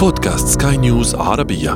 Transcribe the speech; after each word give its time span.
بودكاست 0.00 0.62
سكاي 0.62 0.76
نيوز 0.76 1.14
عربية. 1.14 1.72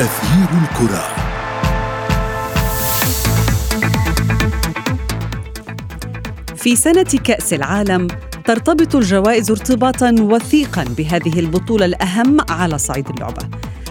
أثير 0.00 0.48
الكرة. 0.62 1.04
في 6.56 6.76
سنة 6.76 7.02
كأس 7.02 7.52
العالم 7.52 8.08
ترتبط 8.44 8.94
الجوائز 8.94 9.50
ارتباطا 9.50 10.14
وثيقا 10.20 10.84
بهذه 10.98 11.40
البطولة 11.40 11.84
الأهم 11.84 12.36
على 12.50 12.78
صعيد 12.78 13.08
اللعبة. 13.08 13.48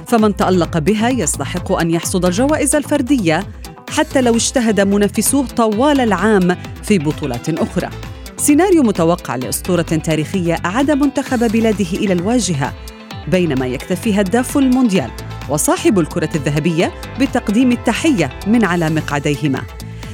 فمن 0.07 0.35
تألق 0.35 0.77
بها 0.77 1.09
يستحق 1.09 1.71
أن 1.71 1.91
يحصد 1.91 2.25
الجوائز 2.25 2.75
الفردية 2.75 3.43
حتى 3.89 4.21
لو 4.21 4.35
اجتهد 4.35 4.81
منافسوه 4.81 5.47
طوال 5.47 5.99
العام 5.99 6.57
في 6.91 6.99
بطولات 6.99 7.49
أخرى. 7.49 7.89
سيناريو 8.37 8.83
متوقع 8.83 9.35
لأسطورة 9.35 9.81
تاريخية 9.81 10.57
أعاد 10.65 10.91
منتخب 10.91 11.51
بلاده 11.51 11.85
إلى 11.93 12.13
الواجهة 12.13 12.73
بينما 13.27 13.67
يكتفي 13.67 14.21
هداف 14.21 14.57
المونديال 14.57 15.11
وصاحب 15.49 15.99
الكرة 15.99 16.29
الذهبية 16.35 16.91
بتقديم 17.19 17.71
التحية 17.71 18.29
من 18.47 18.65
على 18.65 18.89
مقعديهما. 18.89 19.61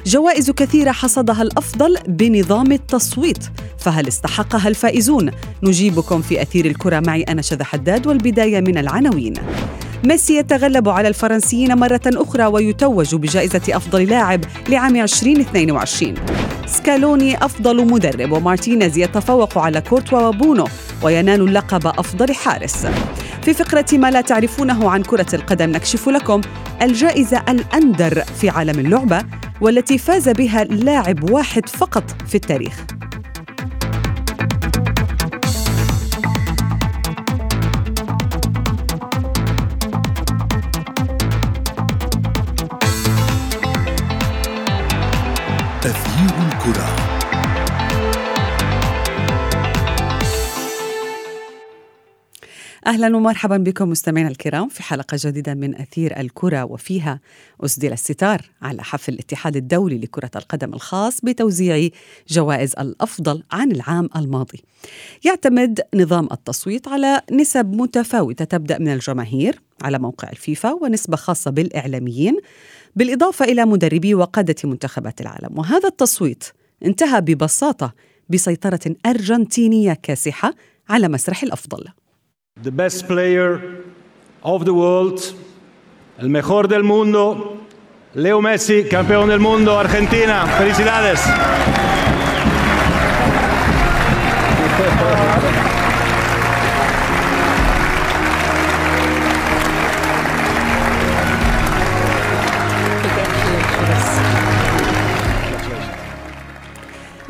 جوائز 0.06 0.52
كثيرة 0.52 0.92
حصدها 0.92 1.42
الأفضل 1.42 1.98
بنظام 2.08 2.72
التصويت 2.72 3.44
فهل 3.78 4.08
استحقها 4.08 4.68
الفائزون؟ 4.68 5.32
نجيبكم 5.64 6.22
في 6.22 6.42
أثير 6.42 6.66
الكرة 6.66 7.00
معي 7.00 7.22
أنا 7.22 7.42
شذى 7.42 7.64
حداد 7.64 8.08
والبداية 8.08 8.62
من 8.62 8.78
العناوين. 8.78 9.34
ميسي 10.04 10.38
يتغلب 10.38 10.90
على 10.90 11.08
الفرنسيين 11.08 11.76
مرة 11.76 12.02
أخرى 12.08 12.46
ويتوج 12.46 13.16
بجائزة 13.16 13.62
أفضل 13.70 14.04
لاعب 14.04 14.42
لعام 14.70 14.96
2022 14.96 16.14
سكالوني 16.66 17.46
أفضل 17.46 17.86
مدرب 17.86 18.32
ومارتينيز 18.32 18.98
يتفوق 18.98 19.58
على 19.58 19.82
كورتوا 19.82 20.28
وبونو 20.28 20.68
وينال 21.04 21.42
اللقب 21.42 21.88
أفضل 21.88 22.34
حارس. 22.34 22.88
في 23.42 23.54
فقرة 23.54 23.86
ما 23.94 24.12
لا 24.12 24.22
تعرفونه 24.22 24.90
عن 24.92 25.04
كرة 25.04 25.36
القدم 25.36 25.70
نكشف 25.70 26.10
لكم 26.10 26.42
الجائزة 26.82 27.44
الأندر 27.50 28.24
في 28.42 28.50
عالم 28.50 28.80
اللعبة 28.80 29.24
والتي 29.62 29.98
فاز 29.98 30.30
بها 30.30 30.64
لاعب 30.64 31.30
واحد 31.32 31.70
فقط 31.70 32.04
في 32.28 32.36
التاريخ. 32.36 32.97
أثير 45.88 46.48
الكرة 46.48 46.96
أهلا 52.88 53.18
ومرحبا 53.18 53.58
بكم 53.58 53.90
مستمعينا 53.90 54.30
الكرام 54.30 54.70
في 54.70 54.84
حلقة 54.84 55.18
جديدة 55.22 55.54
من 55.54 55.76
أثير 55.76 56.20
الكرة 56.20 56.64
وفيها 56.64 57.20
أسدل 57.66 57.94
الستار 57.94 58.50
على 58.62 58.84
حفل 58.84 59.14
الاتحاد 59.14 59.56
الدولي 59.56 59.98
لكرة 59.98 60.32
القدم 60.36 60.74
الخاص 60.74 61.22
بتوزيع 61.22 61.90
جوائز 62.30 62.74
الأفضل 62.80 63.44
عن 63.52 63.72
العام 63.72 64.10
الماضي. 64.16 64.64
يعتمد 65.26 65.82
نظام 65.96 66.28
التصويت 66.32 66.88
على 66.88 67.22
نسب 67.32 67.74
متفاوتة 67.74 68.46
تبدأ 68.46 68.80
من 68.80 68.94
الجماهير 68.94 69.62
على 69.82 70.00
موقع 70.00 70.30
الفيفا 70.30 70.72
ونسبة 70.72 71.18
خاصة 71.18 71.52
بالإعلاميين 71.52 72.38
بالإضافة 72.98 73.46
إلى 73.46 73.66
مدربي 73.66 74.16
وقادة 74.16 74.56
منتخبات 74.64 75.22
العالم 75.22 75.60
وهذا 75.60 75.88
التصويت 75.88 76.44
انتهى 76.86 77.22
ببساطة 77.22 77.94
بسيطرة 78.30 78.96
أرجنتينية 79.06 79.94
كاسحة 80.04 80.54
على 80.90 81.08
مسرح 81.08 81.44
الأفضل. 81.44 81.86
the 82.64 82.72
best 82.72 83.08
player 83.08 83.62
of 84.44 84.66
the 84.66 84.74
world, 84.74 85.22
el 86.18 86.30
mejor 86.30 86.68
del 86.68 86.84
mundo, 86.84 87.58
Leo 88.16 88.42
Messi, 88.42 88.86
campeón 88.86 89.30
del 89.30 89.40
mundo, 89.40 89.78
Argentina. 89.78 90.48
Felicidades. 90.58 91.20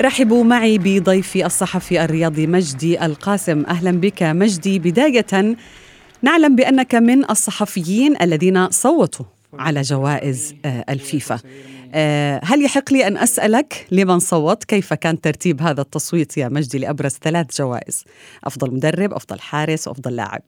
رحبوا 0.02 0.44
معي 0.44 0.78
بضيفي 0.78 1.46
الصحفي 1.46 2.04
الرياضي 2.04 2.48
مجدي 2.48 3.06
القاسم. 3.06 3.66
أهلا 3.66 3.92
بك 3.92 4.24
مجدي. 4.24 4.80
بداية 4.80 5.56
نعلم 6.22 6.56
بأنك 6.56 6.96
من 6.96 7.24
الصحفيين 7.24 8.22
الذين 8.22 8.70
صوتوا 8.70 9.26
على 9.60 9.82
جوائز 9.82 10.56
آه، 10.66 10.86
الفيفا. 10.90 11.40
آه، 11.96 12.42
هل 12.44 12.66
يحق 12.66 12.94
لي 12.94 13.08
أن 13.08 13.18
أسألك 13.18 13.88
لمن 13.92 14.20
صوت؟ 14.20 14.64
كيف 14.64 14.94
كان 14.94 15.22
ترتيب 15.22 15.62
هذا 15.62 15.82
التصويت 15.82 16.38
يا 16.38 16.50
مجدي 16.50 16.80
لأبرز 16.80 17.18
ثلاث 17.22 17.62
جوائز؟ 17.62 18.06
أفضل 18.44 18.74
مدرب 18.74 19.14
أفضل 19.14 19.40
حارس 19.40 19.88
وافضل 19.88 20.16
لاعب. 20.16 20.42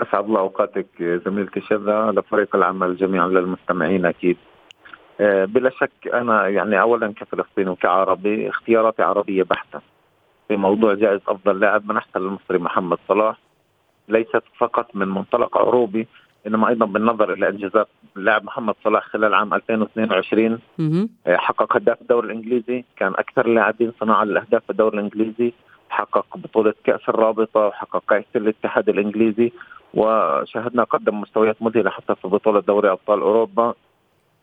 أسعد 0.00 0.24
الله 0.24 0.40
أوقاتك 0.40 0.86
زميلتي 1.26 1.60
شذا. 1.60 2.12
لفريق 2.16 2.56
العمل 2.56 2.96
جميعا 2.96 3.28
للمستمعين 3.28 4.06
أكيد. 4.06 4.36
آه، 4.36 4.55
بلا 5.20 5.70
شك 5.70 6.08
أنا 6.14 6.48
يعني 6.48 6.80
اولا 6.80 7.12
كفلسطيني 7.12 7.70
وكعربي 7.70 8.48
اختياراتي 8.48 9.02
عربية 9.02 9.42
بحتة 9.42 9.80
في 10.48 10.56
موضوع 10.56 10.94
جائزة 10.94 11.22
أفضل 11.28 11.60
لاعب 11.60 11.88
منحتها 11.88 12.20
للمصري 12.20 12.58
محمد 12.58 12.98
صلاح 13.08 13.36
ليست 14.08 14.42
فقط 14.58 14.96
من 14.96 15.08
منطلق 15.08 15.58
عروبي 15.58 16.06
إنما 16.46 16.68
أيضا 16.68 16.86
بالنظر 16.86 17.32
إلى 17.32 17.48
إنجازات 17.48 17.88
اللاعب 18.16 18.44
محمد 18.44 18.74
صلاح 18.84 19.04
خلال 19.04 19.34
عام 19.34 19.54
2022 19.54 20.58
مهم. 20.78 21.08
آه، 21.26 21.36
حقق 21.36 21.76
هداف 21.76 22.00
الدوري 22.02 22.26
الإنجليزي 22.26 22.84
كان 22.96 23.12
أكثر 23.12 23.46
اللاعبين 23.46 23.92
صناعة 24.00 24.24
للأهداف 24.24 24.64
في 24.64 24.70
الدوري 24.70 24.98
الإنجليزي 24.98 25.52
حقق 25.90 26.36
بطولة 26.36 26.74
كأس 26.84 27.08
الرابطة 27.08 27.60
وحقق 27.60 28.02
كأس 28.08 28.24
الاتحاد 28.36 28.88
الإنجليزي 28.88 29.52
وشاهدنا 29.94 30.84
قدم 30.84 31.20
مستويات 31.20 31.56
مذهلة 31.62 31.90
حتى 31.90 32.14
في 32.14 32.28
بطولة 32.28 32.60
دوري 32.60 32.90
أبطال 32.90 33.20
أوروبا 33.20 33.74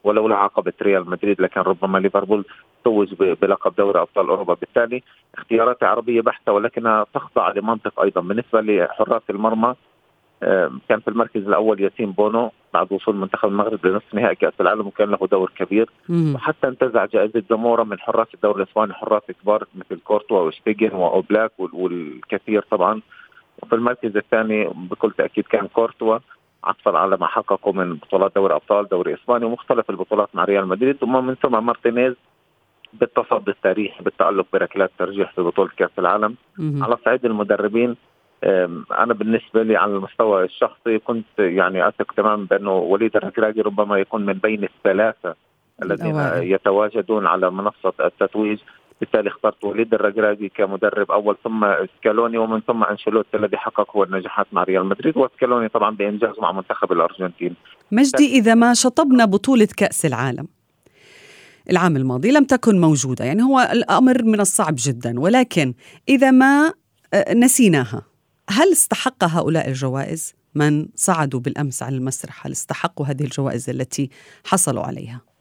ولولا 0.04 0.36
عقبة 0.36 0.74
ريال 0.82 1.10
مدريد 1.10 1.42
لكان 1.42 1.64
ربما 1.64 1.98
ليفربول 1.98 2.46
توج 2.84 3.14
بلقب 3.14 3.76
دوري 3.78 4.00
أبطال 4.02 4.28
أوروبا. 4.30 4.54
بالتالي 4.54 5.04
اختيارات 5.38 5.84
عربية 5.84 6.22
بحتة 6.22 6.52
ولكنها 6.52 7.06
تخضع 7.14 7.50
لمنطق 7.52 8.00
أيضا. 8.02 8.22
بالنسبة 8.22 8.62
لحراس 8.62 9.22
المرمى 9.30 9.76
آه، 10.44 10.72
كان 10.90 11.00
في 11.00 11.08
المركز 11.08 11.48
الأول 11.48 11.82
ياسين 11.82 12.12
بونو 12.12 12.52
بعد 12.74 12.94
وصول 12.94 13.16
منتخب 13.16 13.50
المغرب 13.50 13.86
لنصف 13.86 14.14
نهائي 14.14 14.36
كأس 14.36 14.54
العالم 14.62 14.88
وكان 14.88 15.10
له 15.10 15.28
دور 15.32 15.52
كبير. 15.58 15.90
مهم. 16.10 16.36
وحتى 16.36 16.68
انتزع 16.68 17.06
جائزة 17.06 17.44
زامورا 17.50 17.84
من 17.84 18.00
حراس 18.00 18.28
الدوري 18.34 18.64
الإسباني 18.64 18.94
حراس 18.94 19.22
كبار 19.44 19.64
مثل 19.76 20.00
كورتوا 20.04 20.40
وشتيجن 20.40 20.94
وأوبلاك 20.94 21.52
وال- 21.58 21.76
والكثير 21.76 22.62
طبعا. 22.72 23.02
وفي 23.62 23.76
المركز 23.76 24.18
الثاني 24.18 24.66
بكل 24.76 25.12
تأكيد 25.12 25.44
كان 25.48 25.68
كورتوا. 25.68 26.18
عطفا 26.64 26.98
على 26.98 27.18
ما 27.18 27.28
حققه 27.28 27.72
من 27.72 27.96
بطولات 27.96 28.32
دوري 28.36 28.56
أبطال 28.56 28.88
دوري 28.88 29.14
إسباني 29.14 29.46
ومختلف 29.46 29.90
البطولات 29.90 30.30
مع 30.34 30.44
ريال 30.44 30.68
مدريد 30.68 30.98
ثم 30.98 31.26
من 31.26 31.36
ثم 31.36 31.66
مارتينيز 31.66 32.14
بالتصدي 32.94 33.52
التاريخي 33.52 34.04
بالتألق 34.04 34.46
بركلات 34.54 34.92
ترجيح 35.00 35.32
في 35.32 35.42
بطولة 35.42 35.70
كأس 35.78 35.90
العالم 36.00 36.36
مهم. 36.58 36.84
على 36.84 36.98
صعيد 37.06 37.26
المدربين 37.26 37.96
أم، 38.44 38.86
أنا 39.00 39.14
بالنسبة 39.14 39.64
لي 39.64 39.76
على 39.78 39.92
المستوى 39.96 40.44
الشخصي 40.44 41.00
كنت 41.00 41.40
يعني 41.40 41.88
أثق 41.88 42.12
تماما 42.12 42.48
بأنه 42.50 42.72
وليد 42.72 43.16
الركراكي 43.16 43.62
ربما 43.62 43.98
يكون 43.98 44.26
من 44.26 44.34
بين 44.34 44.64
الثلاثة 44.64 45.36
الذين. 45.84 46.16
يتواجدون 46.44 47.28
على 47.28 47.52
منصة 47.52 47.94
التتويج 48.00 48.60
بالتالي 49.04 49.30
اخترت 49.30 49.64
وليد 49.64 49.94
الركراكي 49.94 50.50
كمدرب 50.50 51.12
أول 51.12 51.38
ثم 51.44 51.66
سكالوني 52.00 52.38
ومن 52.38 52.62
ثم 52.68 52.84
أنشيلوتي 52.84 53.38
الذي 53.38 53.58
حقق 53.58 53.96
هو 53.96 54.04
النجاحات 54.04 54.48
مع 54.52 54.64
ريال 54.64 54.86
مدريد 54.86 55.18
وسكالوني 55.18 55.70
طبعا 55.70 55.96
بانجازه 55.96 56.42
مع 56.42 56.52
منتخب 56.52 56.92
الأرجنتين. 56.92 57.56
مجدي 57.92 58.38
إذا 58.38 58.56
ما 58.56 58.74
شطبنا 58.74 59.26
بطولة 59.26 59.68
كأس 59.78 60.06
العالم 60.06 60.48
العام 61.70 61.98
الماضي 61.98 62.32
لم 62.32 62.44
تكن 62.44 62.82
موجودة 62.82 63.26
يعني 63.26 63.44
هو 63.44 63.70
الأمر 63.72 64.24
من 64.24 64.40
الصعب 64.40 64.76
جدا 64.78 65.20
ولكن 65.20 65.74
إذا 66.10 66.32
ما 66.32 66.74
آه، 67.14 67.34
نسيناها 67.34 68.02
هل 68.50 68.72
استحق 68.72 69.24
هؤلاء 69.24 69.68
الجوائز؟ 69.68 70.36
من 70.56 70.88
صعدوا 70.96 71.40
بالأمس 71.40 71.84
على 71.84 71.96
المسرح 71.96 72.46
هل 72.46 72.52
استحقوا 72.52 73.06
هذه 73.06 73.24
الجوائز 73.24 73.70
التي 73.70 74.10
حصلوا 74.46 74.84
عليها؟ 74.84 75.33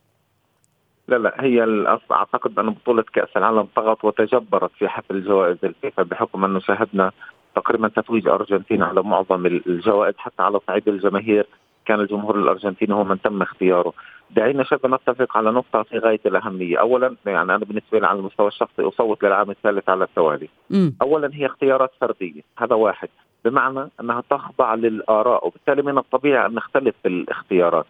لا 1.13 1.19
لا 1.19 1.35
هي 1.45 1.87
أعتقد 2.13 2.59
أن 2.59 2.71
بطولة 2.71 3.05
كأس 3.13 3.37
العالم 3.37 3.69
طغت 3.77 4.05
وتجبرت 4.05 4.71
في 4.79 4.89
حفل 4.89 5.25
جوائز 5.25 5.59
الفيفا 5.65 6.03
بحكم 6.03 6.45
أنه 6.45 6.61
شاهدنا 6.61 7.13
تقريبا 7.55 7.89
تتويج 7.89 8.29
أرجنتين 8.29 8.83
على 8.83 9.03
معظم 9.03 9.47
الجوائز 9.47 10.15
حتى 10.19 10.43
على 10.43 10.61
صعيد 10.67 10.89
الجماهير 10.89 11.47
كان 11.87 12.01
الجمهور 12.01 12.37
الارجنتيني 12.37 12.95
هو 12.95 13.05
من 13.05 13.23
تم 13.23 13.43
اختياره. 13.43 13.93
دعينا 14.31 14.65
شبه 14.65 14.89
نتفق 14.89 15.37
على 15.37 15.51
نقطة 15.51 15.83
في 15.83 15.99
غاية 15.99 16.21
الأهمية. 16.27 16.81
أولا 16.81 17.17
يعني 17.27 17.43
أنا 17.43 17.59
بالنسبة 17.59 17.99
لي 17.99 18.07
على 18.07 18.19
المستوى 18.19 18.49
الشخصي 18.49 18.83
أصوت 18.83 19.25
للعام 19.25 19.51
الثالث 19.51 19.89
على 19.89 20.05
التوالي 20.05 20.49
م. 20.71 20.91
أولا 21.03 21.31
هي 21.35 21.47
اختيارات 21.47 21.91
فردية. 22.01 22.43
هذا 22.59 22.75
واحد. 22.75 23.09
بمعنى 23.45 23.89
أنها 24.01 24.23
تخضع 24.31 24.75
للآراء 24.75 25.47
وبالتالي 25.47 25.83
من 25.83 25.99
الطبيعي 25.99 26.47
أن 26.47 26.55
نختلف 26.55 26.95
في 27.03 27.09
الاختيارات. 27.09 27.87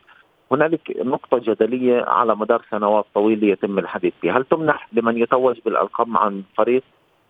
هنالك 0.53 0.97
نقطة 0.99 1.39
جدلية 1.39 2.05
على 2.07 2.37
مدار 2.37 2.65
سنوات 2.71 3.07
طويلة 3.15 3.47
يتم 3.49 3.79
الحديث 3.79 4.13
فيها 4.21 4.39
هل 4.39 4.45
تمنح 4.45 4.89
لمن 4.93 5.19
يتوج 5.19 5.57
بالألقاب 5.65 6.17
عن 6.17 6.43
فريق؟ 6.59 6.83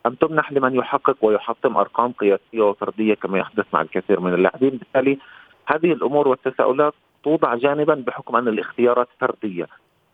أم 0.07 0.15
تمنح 0.15 0.53
لمن 0.53 0.75
يحقق 0.75 1.17
ويحطم 1.23 1.77
أرقام 1.77 2.13
قياسية 2.13 2.61
وفردية 2.61 3.15
كما 3.15 3.39
يحدث 3.39 3.65
مع 3.73 3.83
الكثير 3.83 4.21
من 4.21 4.35
اللاعبين؟ 4.35 4.71
بالتالي 4.71 5.19
هذه 5.67 5.93
الأمور 5.93 6.29
والتساؤلات 6.29 6.95
توضع 7.25 7.55
جانبا 7.55 7.95
بحكم 7.95 8.37
أن 8.37 8.49
الاختيارات 8.49 9.09
فردية 9.21 9.67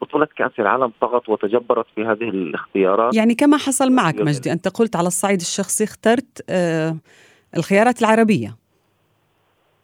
بطولة 0.02 0.28
كأس 0.36 0.52
العالم 0.58 0.92
طغت 1.00 1.28
وتجبرت 1.28 1.86
في 1.94 2.04
هذه 2.04 2.28
الاختيارات. 2.28 3.14
يعني 3.14 3.34
كما 3.34 3.56
حصل 3.56 3.92
معك 3.92 4.20
مجدي 4.20 4.52
أنت 4.52 4.68
قلت 4.68 4.96
على 4.96 5.06
الصعيد 5.06 5.40
الشخصي 5.40 5.84
اخترت 5.84 6.44
آه 6.50 6.96
الخيارات 7.56 8.00
العربية. 8.00 8.57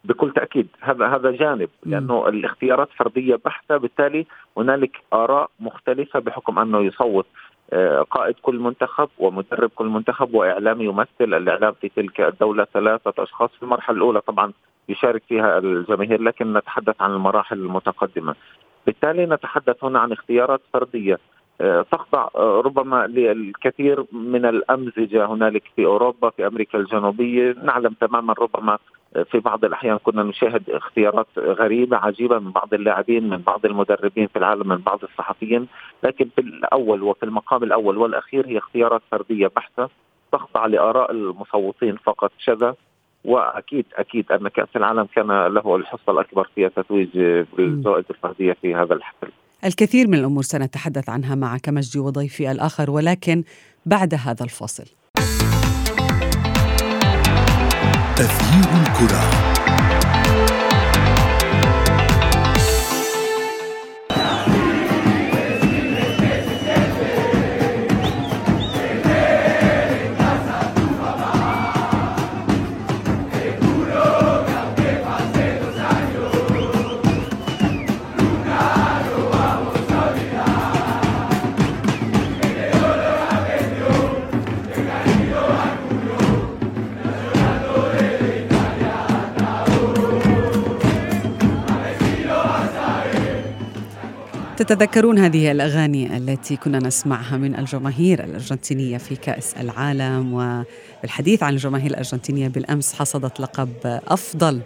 بكل 0.05 0.31
تأكيد. 0.31 0.67
هذا 0.81 1.07
هذا 1.07 1.31
جانب 1.31 1.69
لأنه 1.85 2.27
الاختيارات 2.27 2.89
فردية 2.97 3.39
بحتة 3.45 3.77
بالتالي 3.77 4.25
هنالك 4.57 5.01
آراء 5.13 5.49
مختلفة 5.59 6.19
بحكم 6.19 6.59
أنه 6.59 6.81
يصوت 6.85 7.25
آه، 7.73 8.01
قائد 8.01 8.35
كل 8.41 8.59
منتخب 8.59 9.09
ومدرب 9.17 9.69
كل 9.75 9.85
منتخب 9.85 10.33
وإعلامي 10.33 10.85
يمثل 10.85 11.07
الإعلام 11.19 11.73
في 11.81 11.89
تلك 11.89 12.21
الدولة 12.21 12.67
ثلاثة 12.73 13.23
أشخاص 13.23 13.49
في 13.55 13.63
المرحلة 13.63 13.97
الأولى. 13.97 14.21
طبعا 14.21 14.51
يشارك 14.89 15.23
فيها 15.27 15.57
الجماهير 15.57 16.21
لكن 16.21 16.53
نتحدث 16.53 17.01
عن 17.01 17.11
المراحل 17.11 17.59
المتقدمة. 17.59 18.35
بالتالي 18.85 19.25
نتحدث 19.25 19.83
هنا 19.83 19.99
عن 19.99 20.11
اختيارات 20.11 20.61
فردية. 20.73 21.19
آه، 21.61 21.85
تخضع 21.91 22.27
آه، 22.35 22.61
ربما 22.65 23.07
للكثير 23.07 24.05
من 24.11 24.45
الأمزجة 24.45 25.25
هنالك 25.25 25.63
في 25.75 25.85
أوروبا 25.85 26.29
في 26.29 26.47
أمريكا 26.47 26.77
الجنوبية. 26.77 27.55
نعلم 27.63 27.95
تماما 28.01 28.33
ربما 28.39 28.77
في 29.23 29.39
بعض 29.39 29.65
الأحيان 29.65 29.97
كنا 29.97 30.23
نشاهد 30.23 30.69
اختيارات 30.69 31.27
غريبة 31.37 31.97
عجيبة 31.97 32.39
من 32.39 32.51
بعض 32.51 32.73
اللاعبين 32.73 33.29
من 33.29 33.37
بعض 33.37 33.65
المدربين 33.65 34.27
في 34.27 34.35
العالم 34.35 34.67
من 34.67 34.77
بعض 34.77 34.99
الصحفيين 35.03 35.67
لكن 36.03 36.29
في 36.35 36.41
الأول 36.41 37.03
وفي 37.03 37.23
المقام 37.23 37.63
الأول 37.63 37.97
والأخير 37.97 38.47
هي 38.47 38.57
اختيارات 38.57 39.01
فردية 39.11 39.47
بحتة 39.55 39.89
تخضع 40.31 40.65
لآراء 40.65 41.11
المصوتين 41.11 41.97
فقط 41.97 42.31
شذا 42.39 42.75
وأكيد 43.25 43.85
أكيد 43.93 44.31
أن 44.31 44.47
كأس 44.47 44.67
العالم 44.75 45.07
كان 45.15 45.27
له 45.27 45.75
الحصة 45.75 46.11
الأكبر 46.11 46.49
في 46.55 46.65
التتويج 46.65 47.09
بالجوائز 47.57 48.05
الفردية 48.09 48.53
في 48.61 48.75
هذا 48.75 48.93
الحفل. 48.93 49.31
الكثير 49.65 50.07
من 50.07 50.13
الأمور 50.13 50.43
سنتحدث 50.43 51.09
عنها 51.09 51.35
معك 51.35 51.69
مجدي 51.69 51.99
وضيفي 51.99 52.51
الآخر 52.51 52.91
ولكن 52.91 53.43
بعد 53.85 54.13
هذا 54.13 54.43
الفاصل. 54.43 55.04
تغيير 58.15 58.69
الكرة. 58.81 59.54
تتذكرون 94.65 95.19
هذه 95.19 95.51
الأغاني 95.51 96.17
التي 96.17 96.55
كنا 96.55 96.79
نسمعها 96.79 97.37
من 97.37 97.55
الجماهير 97.55 98.23
الأرجنتينية 98.23 98.97
في 98.97 99.15
كأس 99.15 99.53
العالم 99.53 100.33
والحديث 100.33 101.43
عن 101.43 101.53
الجماهير 101.53 101.91
الأرجنتينية 101.91 102.47
بالأمس 102.47 102.93
حصدت 102.93 103.39
لقب 103.39 103.69
أفضل 104.07 104.61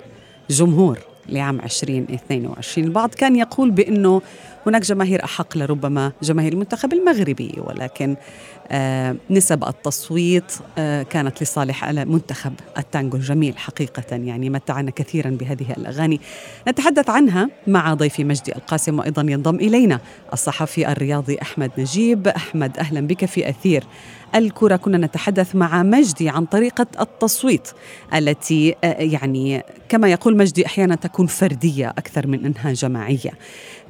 جمهور 0.49 0.99
لعام 1.29 1.59
2022 1.59 2.87
البعض 2.87 3.09
كان 3.09 3.35
يقول 3.35 3.71
بأنه 3.71 4.21
هناك 4.67 4.81
جماهير 4.81 5.23
أحق 5.23 5.57
لربما 5.57 6.11
جماهير 6.23 6.53
المنتخب 6.53 6.93
المغربي 6.93 7.53
ولكن 7.57 8.15
آه 8.71 9.15
نسب 9.29 9.63
التصويت 9.63 10.53
آه 10.77 11.03
كانت 11.03 11.43
لصالح 11.43 11.89
منتخب 11.89 12.53
التانجو 12.77 13.17
الجميل 13.17 13.57
حقيقة 13.57 14.03
يعني 14.15 14.49
متعنا 14.49 14.91
كثيرا 14.91 15.29
بهذه 15.29 15.73
الأغاني. 15.77 16.19
نتحدث 16.67 17.09
عنها 17.09 17.49
مع 17.67 17.93
ضيفي 17.93 18.23
مجدي 18.23 18.55
القاسم 18.55 18.99
وأيضا 18.99 19.21
ينضم 19.21 19.55
إلينا 19.55 19.99
الصحفي 20.33 20.91
الرياضي 20.91 21.37
أحمد 21.41 21.71
نجيب. 21.77 22.27
أحمد 22.27 22.77
أهلا 22.77 23.01
بك 23.01 23.25
في 23.25 23.49
أثير 23.49 23.83
الكرة. 24.35 24.75
كنا 24.75 24.97
نتحدث 24.97 25.55
مع 25.55 25.83
مجدي 25.83 26.29
عن 26.29 26.45
طريقة 26.45 26.87
التصويت 26.99 27.67
التي 28.15 28.75
آه، 28.83 29.01
يعني 29.01 29.63
كما 29.89 30.11
يقول 30.11 30.37
مجدي 30.37 30.65
أحيانا 30.65 30.95
تكون 30.95 31.27
فردية 31.27 31.89
أكثر 31.89 32.27
من 32.27 32.45
أنها 32.45 32.73
جماعية. 32.73 33.31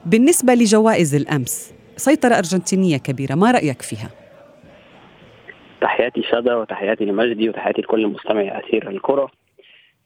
بالنسبة 0.06 0.54
لجوائز 0.54 1.16
الأمس 1.16 1.74
سيطرة 1.96 2.36
أرجنتينية 2.38 2.98
كبيرة 2.98 3.36
ما 3.36 3.52
رأيك 3.52 3.82
فيها؟ 3.82 4.10
تحياتي 5.82 6.24
شادة 6.24 6.60
وتحياتي 6.60 7.06
لمجدي 7.06 7.50
وتحياتي 7.50 7.82
لكل 7.82 8.08
مستمعي 8.08 8.60
أثير 8.60 8.90
الكرة 8.90 9.32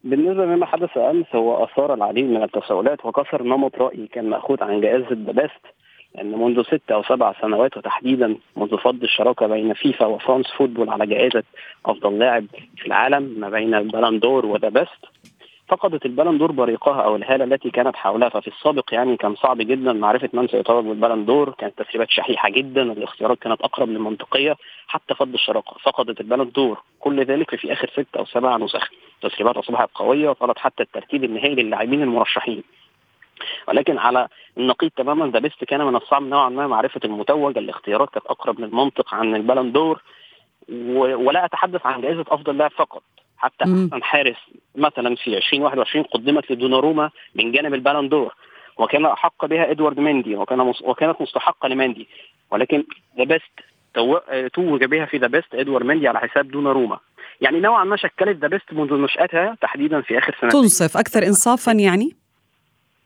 بالنسبة 0.03 0.45
لما 0.45 0.65
حدث 0.65 0.97
أمس 0.97 1.25
هو 1.35 1.63
أثار 1.63 1.93
العديد 1.93 2.25
من 2.25 2.43
التساؤلات 2.43 3.05
وكسر 3.05 3.43
نمط 3.43 3.75
رأي 3.75 4.07
كان 4.07 4.29
مأخوذ 4.29 4.63
عن 4.63 4.81
جائزة 4.81 5.07
ذا 5.11 5.31
بيست 5.31 5.65
لأن 6.15 6.31
منذ 6.31 6.63
ست 6.63 6.91
أو 6.91 7.03
سبع 7.03 7.33
سنوات 7.41 7.77
وتحديدا 7.77 8.35
منذ 8.57 8.77
فض 8.77 9.03
الشراكة 9.03 9.47
بين 9.47 9.73
فيفا 9.73 10.05
وفرانس 10.05 10.47
فوتبول 10.57 10.89
على 10.89 11.05
جائزة 11.05 11.43
أفضل 11.85 12.19
لاعب 12.19 12.45
في 12.77 12.87
العالم 12.87 13.35
ما 13.37 13.49
بين 13.49 13.75
البالندور 13.75 14.45
وذا 14.45 14.69
بيست 14.69 15.05
فقدت 15.73 16.05
البالندور 16.05 16.51
بريقها 16.51 17.01
أو 17.01 17.15
الهالة 17.15 17.43
التي 17.43 17.69
كانت 17.69 17.95
حولها 17.95 18.29
ففي 18.29 18.47
السابق 18.47 18.93
يعني 18.93 19.17
كان 19.17 19.35
صعب 19.35 19.57
جدا 19.57 19.93
معرفة 19.93 20.29
من 20.33 20.47
سيتوج 20.47 20.85
بالبالندور 20.85 21.49
كانت 21.49 21.81
تسريبات 21.81 22.09
شحيحة 22.09 22.49
جدا 22.49 22.81
الاختيارات 22.81 23.39
كانت 23.39 23.61
أقرب 23.61 23.89
للمنطقية 23.89 24.55
حتى 24.87 25.15
فض 25.15 25.33
الشراكه 25.33 25.75
فقدت 25.83 26.21
البالندور 26.21 26.81
كل 26.99 27.23
ذلك 27.25 27.55
في 27.55 27.73
آخر 27.73 27.89
ست 27.89 28.17
أو 28.17 28.25
سبع 28.25 28.57
نسخ. 28.57 28.89
التسريبات 29.23 29.57
أصبحت 29.57 29.89
قوية 29.95 30.29
وصلت 30.29 30.57
حتى 30.57 30.83
الترتيب 30.83 31.23
النهائي 31.23 31.55
للاعبين 31.55 32.01
المرشحين. 32.01 32.63
ولكن 33.67 33.97
على 33.97 34.27
النقيض 34.57 34.91
تماما 34.91 35.27
ذا 35.27 35.39
بيست 35.39 35.63
كان 35.63 35.85
من 35.85 35.95
الصعب 35.95 36.23
نوعا 36.23 36.49
ما 36.49 36.67
معرفة 36.67 37.01
المتوج. 37.05 37.57
الاختيارات 37.57 38.09
كانت 38.09 38.25
أقرب 38.25 38.59
للمنطق 38.59 39.13
عن 39.13 39.35
البالندور 39.35 40.01
ولا 40.97 41.45
أتحدث 41.45 41.85
عن 41.85 42.01
جائزة 42.01 42.25
أفضل 42.27 42.57
لاعب 42.57 42.71
فقط. 42.71 43.03
حتى 43.43 43.63
احسن 43.63 44.03
حارس 44.03 44.37
مثلا 44.75 45.15
في 45.15 45.37
2021 45.37 46.05
قدمت 46.05 46.51
لدوناروما 46.51 47.09
من 47.35 47.51
جانب 47.51 47.73
البالندور 47.73 48.33
وكان 48.77 49.05
أحق 49.05 49.45
بها 49.45 49.71
إدوارد 49.71 49.99
مندي 49.99 50.35
وكان 50.35 50.73
وكانت 50.83 51.21
مستحقة 51.21 51.67
لمندي 51.67 52.07
ولكن 52.51 52.83
ذا 53.17 53.23
بيست 53.23 53.51
توج 54.53 54.83
بها 54.83 55.05
في 55.05 55.17
ذا 55.17 55.27
بيست 55.27 55.55
إدوارد 55.55 55.85
مندي 55.85 56.07
على 56.07 56.19
حساب 56.19 56.51
دوناروما. 56.51 56.99
يعني 57.41 57.59
نوعا 57.59 57.83
ما 57.83 57.95
شكلت 57.95 58.37
ذا 58.37 58.47
بيست 58.47 58.73
منذ 58.73 58.93
نشأتها 58.93 59.57
تحديدا 59.61 60.01
في 60.01 60.17
آخر 60.17 60.37
سنة. 60.41 60.49
تنصف 60.49 60.97
أكثر 60.97 61.23
انصافا 61.23 61.71
يعني؟ 61.71 62.22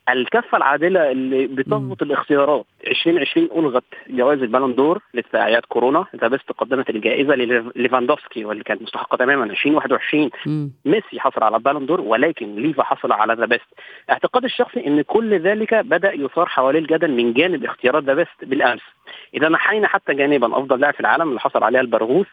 الكفة 0.10 0.58
العادلة 0.58 1.12
اللي 1.12 1.48
بتضبط 1.48 2.02
الاختيارات. 2.02 2.66
2020 2.88 3.50
ألغت 3.56 3.84
جوائز 4.10 4.42
البالون 4.42 4.76
دور 4.76 5.02
لتداعيات 5.14 5.66
كورونا. 5.66 6.06
ذا 6.16 6.28
بيست 6.28 6.52
قدمت 6.52 6.90
الجائزة 6.90 7.36
لليفاندوفسكي 7.36 8.46
واللي 8.46 8.64
كانت 8.64 8.82
مستحقة 8.82 9.18
تماما. 9.18 9.44
2021 9.44 10.30
مم. 10.46 10.72
ميسي 10.86 11.20
حصل 11.20 11.44
على 11.44 11.58
البالون 11.58 11.86
دور 11.86 12.02
ولكن 12.02 12.56
ليفا 12.56 12.84
حصل 12.84 13.12
على 13.12 13.34
ذا 13.34 13.46
بيست. 13.46 13.68
اعتقادي 14.10 14.46
الشخصي 14.46 14.88
إن 14.88 15.02
كل 15.02 15.40
ذلك 15.40 15.74
بدأ 15.74 16.14
يثار 16.14 16.46
حوالي 16.46 16.80
الجدل 16.80 17.12
من 17.12 17.34
جانب 17.34 17.66
اختيارات 17.66 18.04
ذا 18.04 18.14
بيست 18.14 18.44
بالأمس. 18.44 18.82
إذا 19.34 19.50
نحينا 19.50 19.88
حتى 19.88 20.14
جانبا 20.14 20.58
أفضل 20.58 20.80
لاعب 20.80 20.94
في 20.94 21.00
العالم 21.00 21.30
اللي 21.30 21.40
حصل 21.40 21.64
عليها 21.64 21.82
البرغوث 21.82 22.28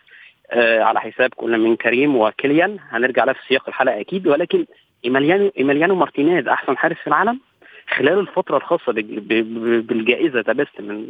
آه 0.50 0.82
على 0.82 1.00
حساب 1.00 1.30
كل 1.36 1.58
من 1.58 1.76
كريم 1.76 2.16
وكيليان. 2.16 2.76
هنرجع 2.90 3.24
لها 3.24 3.34
في 3.34 3.40
سياق 3.48 3.68
الحلقة 3.68 4.00
أكيد. 4.00 4.26
ولكن 4.26 4.66
ايماليانو 5.04 5.50
إيماليانو 5.58 5.94
مارتينيز 5.94 6.48
أحسن 6.48 6.76
حارس 6.76 6.96
في 6.96 7.06
العالم؟ 7.06 7.40
خلال 7.88 8.18
الفترة 8.18 8.56
الخاصة 8.56 8.92
بالجائزة 9.82 10.42
ذا 10.42 10.55
بيست 10.55 10.80
من 10.80 11.06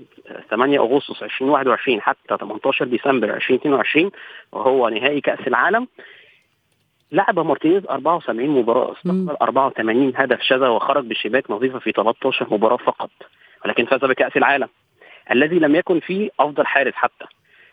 8 0.50 0.78
أغسطس 0.78 1.23
2021 1.23 2.00
حتى 2.00 2.37
18 2.40 2.85
ديسمبر 2.85 3.35
2022 3.35 4.11
وهو 4.52 4.88
نهائي 4.88 5.21
كأس 5.21 5.47
العالم. 5.47 5.88
لعب 7.12 7.38
مارتينيز 7.38 7.87
74 7.87 8.49
مباراة 8.49 8.93
استقبل 8.93 9.37
84 9.43 10.12
هدف 10.16 10.40
شذا 10.43 10.69
وخرج 10.69 11.04
بشباك 11.04 11.50
نظيفة 11.50 11.78
في 11.78 11.93
13 11.93 12.47
مباراة 12.50 12.76
فقط 12.76 13.11
ولكن 13.64 13.85
فاز 13.85 14.04
بكأس 14.04 14.37
العالم 14.37 14.69
الذي 15.31 15.59
لم 15.59 15.75
يكن 15.75 16.00
فيه 16.00 16.31
أفضل 16.40 16.66
حارس 16.66 16.95
حتى 16.95 17.25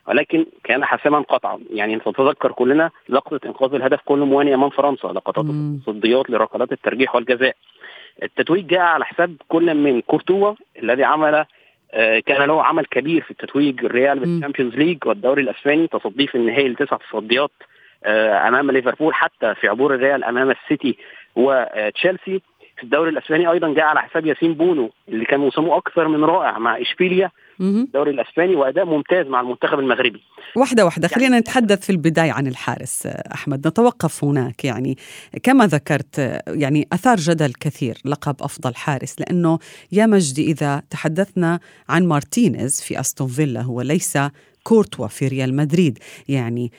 ولكن 0.07 0.45
كان 0.63 0.85
حاسما 0.85 1.19
قطعا. 1.19 1.59
يعني 1.69 1.95
نتذكر 1.95 2.51
كلنا 2.51 2.91
لقطة 3.09 3.39
إنقاذ 3.45 3.73
لهدف 3.75 3.99
كولو 4.05 4.19
مواني 4.19 4.53
أمام 4.53 4.69
فرنسا 4.69 5.07
لقطات 5.07 5.45
التصديات 5.45 6.29
لركلات 6.29 6.71
الترجيح 6.71 7.15
والجزاء. 7.15 7.55
التتويج 8.23 8.67
جاء 8.67 8.81
على 8.81 9.05
حساب 9.05 9.35
كل 9.47 9.75
من 9.75 10.01
كورتوا 10.01 10.53
الذي 10.83 11.03
عمل 11.03 11.45
آه، 11.93 12.19
كان 12.19 12.47
له 12.47 12.63
عمل 12.63 12.85
كبير 12.85 13.21
في 13.21 13.31
التتويج 13.31 13.85
الريال 13.85 14.19
بالشامبيونز 14.19 14.75
ليج 14.75 14.97
والدوري 15.05 15.41
الأسباني 15.41 15.87
تصديه 15.87 16.27
في 16.27 16.35
النهائي 16.35 16.69
لتسع 16.69 16.97
تصديات 16.97 17.51
آه، 18.03 18.47
أمام 18.47 18.71
ليفربول 18.71 19.13
حتى 19.13 19.55
في 19.55 19.67
عبور 19.67 19.95
الريال 19.95 20.23
أمام 20.23 20.51
السيتي 20.51 20.97
وتشيلسي 21.35 22.41
في 22.77 22.83
الدوري 22.83 23.09
الأسباني 23.09 23.51
أيضا 23.51 23.73
جاء 23.73 23.85
على 23.85 24.01
حساب 24.01 24.25
ياسين 24.25 24.53
بونو 24.53 24.91
اللي 25.09 25.25
كان 25.25 25.39
موسمه 25.39 25.77
أكثر 25.77 26.07
من 26.07 26.23
رائع 26.23 26.59
مع 26.59 26.81
إشبيليا. 26.81 27.31
الدوري 27.61 28.11
الأسباني 28.11 28.55
وأداء 28.55 28.85
ممتاز 28.85 29.27
مع 29.27 29.41
المنتخب 29.41 29.79
المغربي. 29.79 30.21
واحدة 30.55 30.85
واحدة 30.85 31.09
يعني 31.11 31.15
خلينا 31.15 31.39
نتحدث 31.39 31.85
في 31.85 31.89
البداية 31.89 32.31
عن 32.31 32.47
الحارس 32.47 33.05
أحمد. 33.05 33.67
نتوقف 33.67 34.23
هناك 34.23 34.65
يعني 34.65 34.97
كما 35.43 35.67
ذكرت 35.67 36.41
يعني 36.47 36.87
أثار 36.93 37.17
جدل 37.17 37.53
كثير 37.53 37.97
لقب 38.05 38.35
أفضل 38.41 38.75
حارس 38.75 39.19
لأنه 39.19 39.59
يا 39.91 40.05
مجدي 40.05 40.51
إذا 40.51 40.83
تحدثنا 40.89 41.59
عن 41.89 42.05
مارتينيز 42.05 42.81
في 42.81 42.99
أستون 42.99 43.27
فيلا 43.27 43.61
هو 43.61 43.81
ليس 43.81 44.17
كورتوا 44.63 45.07
في 45.07 45.27
ريال 45.27 45.55
مدريد. 45.55 45.99
يعني 46.27 46.71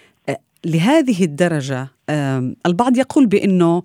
لهذه 0.65 1.25
الدرجة 1.25 1.89
البعض 2.67 2.97
يقول 2.97 3.27
بأنه 3.27 3.83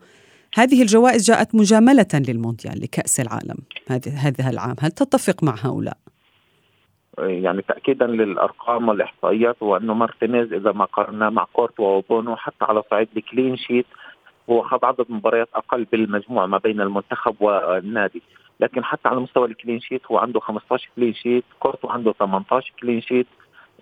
هذه 0.56 0.82
الجوائز 0.82 1.28
جاءت 1.28 1.56
مجاملة 1.56 2.08
للمونديال 2.14 2.82
لكأس 2.82 3.20
العالم 3.20 3.58
هذا 4.16 4.50
العام. 4.50 4.76
هل 4.80 4.92
تتفق 4.92 5.44
مع 5.44 5.56
هؤلاء؟ 5.60 5.98
يعني 7.20 7.62
تاكيدا 7.62 8.08
للأرقام 8.08 8.90
والإحصائيات 8.90 9.64
وأنه 9.64 9.94
مارتينيز 9.94 10.54
إذا 10.54 10.72
ما 10.72 10.86
قارناه 10.86 11.30
مع 11.30 11.46
كورتوا 11.54 11.88
وبونو 11.88 12.36
حتى 12.36 12.66
على 12.66 12.84
صعيد 12.92 13.08
ال 13.18 13.25
clean 13.25 13.58
sheet 13.58 13.86
هو 14.50 14.62
خذ 14.62 14.86
عدد 14.86 15.06
مباريات 15.10 15.50
أقل 15.56 15.84
بالمجموع 15.84 16.46
ما 16.46 16.58
بين 16.58 16.82
المنتخب 16.82 17.36
والنادي. 17.42 18.22
لكن 18.60 18.84
حتى 18.84 19.10
على 19.10 19.20
مستوى 19.20 19.48
ال 19.48 19.53
clean 19.53 19.80
sheet 19.80 20.02
هو 20.12 20.18
عنده 20.18 20.40
15 20.40 20.90
clean 20.96 21.14
sheet 21.14 21.44
كورتوا 21.60 21.88
عنده 21.90 22.14
18 22.14 22.74
clean 22.82 23.02
sheet 23.02 23.28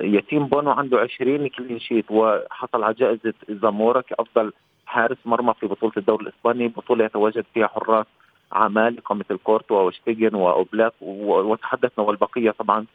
ياسين 0.02 0.46
بونو 0.46 0.72
عنده 0.72 1.00
20 1.00 1.48
clean 1.48 1.80
sheet 1.80 2.06
وحصل 2.12 2.84
على 2.84 2.94
جائزة 2.94 3.34
زامورا 3.50 4.02
كأفضل 4.02 4.54
حارس 4.86 5.18
مرمى 5.26 5.54
في 5.60 5.68
بطولة 5.68 5.94
الدوري 5.98 6.24
الإسباني 6.24 6.68
بطولة 6.68 7.06
يتواجد 7.06 7.46
فيها 7.54 7.68
حراس 7.68 8.06
عمالقة 8.52 9.16
مثل 9.16 9.38
كورتوا 9.38 9.82
وشتيجن 9.82 10.36
وأوبلاك 10.36 10.94
وتحدثنا 11.02 12.06
والبقية 12.06 12.52
طبعا 12.52 12.86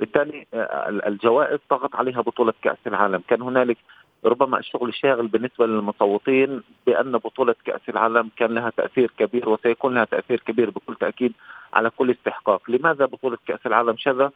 بالتالي 0.00 0.46
آه، 0.54 0.88
الجوائز 0.88 1.58
طغت 1.70 1.94
عليها 1.94 2.20
بطولة 2.20 2.52
كأس 2.62 2.78
العالم 2.86 3.22
كان 3.28 3.42
هنالك 3.42 3.76
ربما 4.24 4.58
الشغل 4.58 4.88
الشاغل 4.88 5.26
بالنسبة 5.26 5.66
للمصوتين 5.66 6.62
بأن 6.86 7.12
بطولة 7.12 7.54
كأس 7.64 7.80
العالم 7.88 8.30
كان 8.36 8.54
لها 8.54 8.70
تأثير 8.70 9.12
كبير 9.18 9.48
وسيكون 9.48 9.94
لها 9.94 10.04
تأثير 10.04 10.40
كبير 10.40 10.70
بكل 10.70 10.96
تأكيد 10.96 11.32
على 11.72 11.90
كل 11.90 12.10
استحقاق 12.10 12.70
لماذا 12.70 13.04
بطولة 13.04 13.38
كأس 13.46 13.66
العالم 13.66 13.96
شذا؟ 13.96 14.32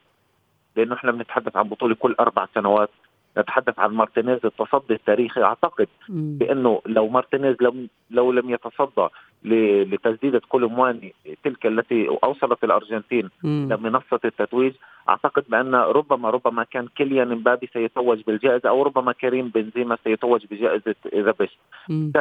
لأنه 0.76 0.94
إحنا 0.94 1.12
بنتحدث 1.12 1.56
عن 1.56 1.68
بطولة 1.68 1.94
كل 1.94 2.16
أربع 2.20 2.46
سنوات 2.54 2.90
نتحدث 3.38 3.78
عن 3.78 3.90
مارتينيز 3.94 4.38
التصدي 4.44 4.94
التاريخي. 4.94 5.42
أعتقد 5.42 5.88
بأنه 6.08 6.82
لو 6.86 7.08
مارتينيز 7.08 7.56
لم 7.60 7.88
لو 8.10 8.32
لم 8.32 8.50
يتصدى 8.50 9.08
لتسديدة 9.44 10.40
كولومواني 10.48 11.14
تلك 11.44 11.66
التي 11.66 12.08
أوصلت 12.24 12.64
الارجنتين 12.64 13.30
لمنصه 13.44 14.20
التتويج 14.24 14.72
أعتقد 15.08 15.44
بأن 15.48 15.74
ربما 15.74 16.30
ربما 16.30 16.64
كان 16.64 16.88
كيليان 16.96 17.32
امبابي 17.32 17.70
سيتوج 17.72 18.20
بالجائزة 18.26 18.68
أو 18.68 18.82
ربما 18.82 19.12
كريم 19.12 19.48
بنزيما 19.48 19.98
سيتوج 20.04 20.46
بجائزة 20.50 20.94
ذا 21.14 21.34
بيست 21.40 21.58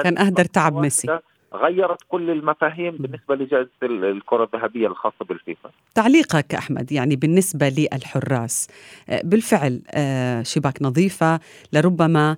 كان 0.03 0.17
أهدر 0.17 0.45
تعب 0.45 0.73
ميسي. 0.73 1.19
غيرت 1.55 1.97
كل 2.09 2.29
المفاهيم 2.29 2.97
بالنسبة 2.97 3.35
لجائزة 3.35 3.69
الكرة 3.83 4.43
الذهبية 4.53 4.87
الخاصة 4.87 5.25
بالفيفا. 5.29 5.69
تعليقك 5.95 6.55
أحمد 6.55 6.91
يعني 6.91 7.15
بالنسبة 7.15 7.69
للحراس 7.69 8.67
آه، 9.09 9.21
بالفعل 9.23 9.81
آه، 9.91 10.43
شباك 10.43 10.81
نظيفة 10.81 11.39
لربما 11.73 12.37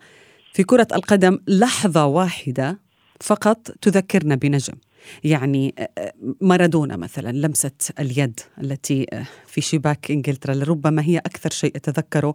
في 0.54 0.64
كرة 0.64 0.88
القدم 0.96 1.40
لحظة 1.48 2.06
واحدة 2.06 2.80
فقط 3.22 3.58
تذكرنا 3.58 4.36
بنجم. 4.36 4.74
يعني 5.24 5.76
آه، 5.80 5.90
آه، 5.98 6.14
مارادونا 6.42 6.98
مثلا 6.98 7.32
لمسة 7.32 7.72
اليد 8.00 8.40
التي 8.64 9.06
آه، 9.14 9.24
في 9.48 9.62
شباك 9.62 10.12
إنجلترا 10.12 10.54
لربما 10.54 11.02
هي 11.02 11.18
أكثر 11.18 11.50
شيء 11.50 11.72
أتذكره 11.76 12.34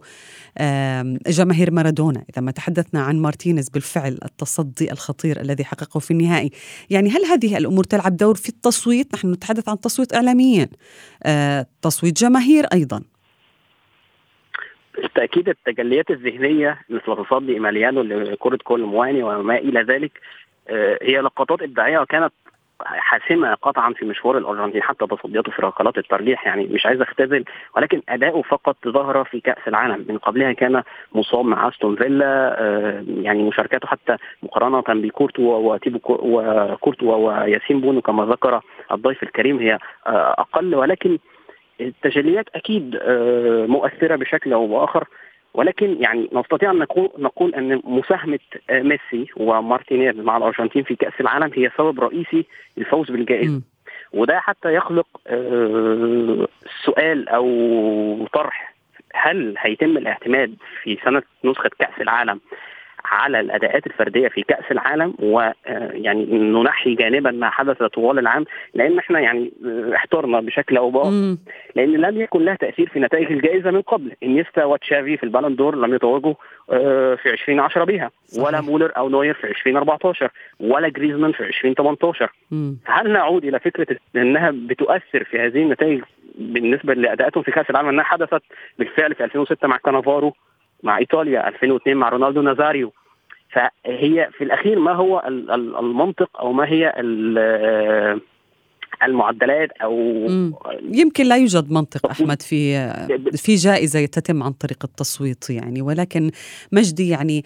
جماهير 1.27 1.71
مارادونا. 1.71 2.23
إذا 2.29 2.41
ما 2.41 2.51
تحدثنا 2.51 3.01
عن 3.01 3.19
مارتينيز 3.19 3.69
بالفعل 3.69 4.17
التصدي 4.25 4.91
الخطير 4.91 5.41
الذي 5.41 5.63
حققه 5.63 5.99
في 5.99 6.11
النهائي. 6.11 6.51
يعني 6.89 7.09
هل 7.09 7.25
هذه 7.25 7.57
الأمور 7.57 7.83
تلعب 7.83 8.17
دور 8.17 8.35
في 8.35 8.49
التصويت؟ 8.49 9.13
نحن 9.13 9.31
نتحدث 9.31 9.69
عن 9.69 9.79
تصويت 9.79 10.13
اعلاميين 10.13 10.67
تصويت 11.81 12.21
جماهير 12.21 12.65
أيضا. 12.73 13.01
بالتأكيد 14.97 15.49
التجليات 15.49 16.11
الذهنية 16.11 16.79
مثل 16.89 17.25
تصدي 17.29 17.53
ايماليانو 17.53 18.01
لكرة 18.01 18.57
كل 18.63 18.81
مواني 18.81 19.23
وما 19.23 19.57
إلى 19.57 19.81
ذلك 19.81 20.11
هي 21.01 21.21
لقطات 21.21 21.61
إبداعية 21.61 21.99
وكانت 21.99 22.33
حاسمة 22.85 23.53
قطعا 23.53 23.93
في 23.93 24.05
مشوار 24.05 24.37
الأرجنتين 24.37 24.81
حتى 24.81 25.07
تصدياته 25.07 25.51
في 25.51 25.61
ركلات 25.61 25.97
الترجيح 25.97 26.47
يعني 26.47 26.63
مش 26.63 26.85
عايز 26.85 27.01
أختزل 27.01 27.45
ولكن 27.75 28.01
أداؤه 28.09 28.41
فقط 28.41 28.77
ظهر 28.87 29.23
في 29.23 29.39
كأس 29.39 29.67
العالم. 29.67 30.05
من 30.09 30.17
قبلها 30.17 30.51
كان 30.53 30.83
مصاب 31.15 31.45
مع 31.45 31.67
أستون 31.67 31.95
فيلا 31.95 32.61
آه، 32.61 33.03
يعني 33.07 33.43
مشاركاته 33.43 33.87
حتى 33.87 34.17
مقارنة 34.43 34.81
بكورتوا 35.01 35.55
وتيبو 35.55 35.99
وكورتوا 36.07 37.15
وياسين 37.15 37.81
بونو 37.81 38.01
كما 38.01 38.25
ذكر 38.25 38.61
الضيف 38.91 39.23
الكريم 39.23 39.59
هي 39.59 39.77
آه، 40.07 40.35
أقل. 40.37 40.75
ولكن 40.75 41.17
التجليات 41.81 42.45
أكيد 42.55 42.99
آه، 43.01 43.65
مؤثرة 43.65 44.15
بشكل 44.15 44.53
أو 44.53 44.67
بآخر. 44.67 45.07
ولكن 45.53 45.97
يعني 45.99 46.29
نستطيع 46.33 46.71
أن 46.71 46.77
نقول 46.77 47.09
نقول 47.17 47.55
أن 47.55 47.81
مساهمة 47.83 48.39
آه، 48.69 48.81
ميسي 48.81 49.31
ومارتينيز 49.37 50.15
مع 50.15 50.37
الأرجنتين 50.37 50.83
في 50.83 50.95
كأس 50.95 51.13
العالم 51.21 51.51
هي 51.55 51.71
سبب 51.77 51.99
رئيسي 51.99 52.45
للفوز 52.77 53.11
بالجائزة. 53.11 53.61
وده 54.13 54.39
حتى 54.39 54.73
يخلق 54.73 55.07
آه، 55.27 56.47
سؤال 56.85 57.29
أو 57.29 58.27
طرح. 58.33 58.73
هل 59.13 59.55
هيتم 59.57 59.97
الاعتماد 59.97 60.55
في 60.83 60.97
سنة 61.05 61.21
نسخة 61.45 61.69
كأس 61.79 62.01
العالم 62.01 62.39
على 63.05 63.39
الأداءات 63.39 63.87
الفردية 63.87 64.27
في 64.27 64.41
كأس 64.41 64.71
العالم 64.71 65.13
ويعني 65.19 66.23
آه، 66.23 66.35
ننحي 66.35 66.95
جانبا 66.95 67.31
ما 67.31 67.49
حدث 67.49 67.83
طوال 67.83 68.19
العام 68.19 68.45
لأن 68.73 68.97
إحنا 68.99 69.19
يعني 69.19 69.51
آه، 69.65 69.95
احترنا 69.95 70.39
بشكل 70.39 70.77
أو 70.77 70.89
بآخر. 70.89 71.35
لأن 71.75 71.91
لم 71.91 72.21
يكن 72.21 72.45
لها 72.45 72.55
تأثير 72.55 72.89
في 72.89 72.99
نتائج 72.99 73.31
الجائزة 73.31 73.71
من 73.71 73.81
قبل. 73.81 74.11
إنيستا 74.23 74.65
وتشافي 74.65 75.17
في 75.17 75.23
البالون 75.23 75.55
دور 75.55 75.75
لم 75.75 75.95
يتوجوا 75.95 76.33
آه، 76.69 77.15
في 77.15 77.29
2010 77.29 77.83
بها. 77.83 78.11
ولا 78.39 78.61
مولر 78.61 78.91
أو 78.97 79.09
نوير 79.09 79.33
في 79.33 79.47
2014 79.47 80.29
ولا 80.59 80.89
جريزمان 80.89 81.31
في 81.31 81.43
2018 81.43 82.31
هل 82.85 83.11
نعود 83.11 83.45
إلى 83.45 83.59
فكرة 83.59 83.97
إنها 84.15 84.51
بتؤثر 84.51 85.23
في 85.23 85.39
هذه 85.39 85.63
النتائج 85.63 86.01
بالنسبة 86.35 86.93
لاداءاتهم 86.93 87.43
في 87.43 87.51
كأس 87.51 87.69
العالم 87.69 87.89
إنها 87.89 88.03
حدثت 88.03 88.41
بالفعل 88.79 89.15
في 89.15 89.23
2006 89.23 89.67
مع 89.67 89.77
كانافارو؟ 89.77 90.33
مع 90.83 90.97
إيطاليا 90.97 91.47
2002 91.47 91.97
مع 91.97 92.09
رونالدو 92.09 92.41
نازاريو. 92.41 92.91
فهي 93.51 94.29
في 94.37 94.43
الأخير 94.43 94.79
ما 94.79 94.93
هو 94.93 95.23
المنطق 95.79 96.39
أو 96.39 96.53
ما 96.53 96.67
هي 96.67 96.93
المعدلات 99.03 99.69
أو 99.71 99.93
يمكن 100.81 101.25
لا 101.25 101.37
يوجد 101.37 101.71
منطق 101.71 102.09
أحمد 102.09 102.41
في 102.41 102.87
في 103.31 103.55
جائزة 103.55 104.05
تتم 104.05 104.43
عن 104.43 104.51
طريق 104.51 104.77
التصويت 104.83 105.49
يعني 105.49 105.81
ولكن 105.81 106.31
مجدي 106.71 107.09
يعني 107.09 107.43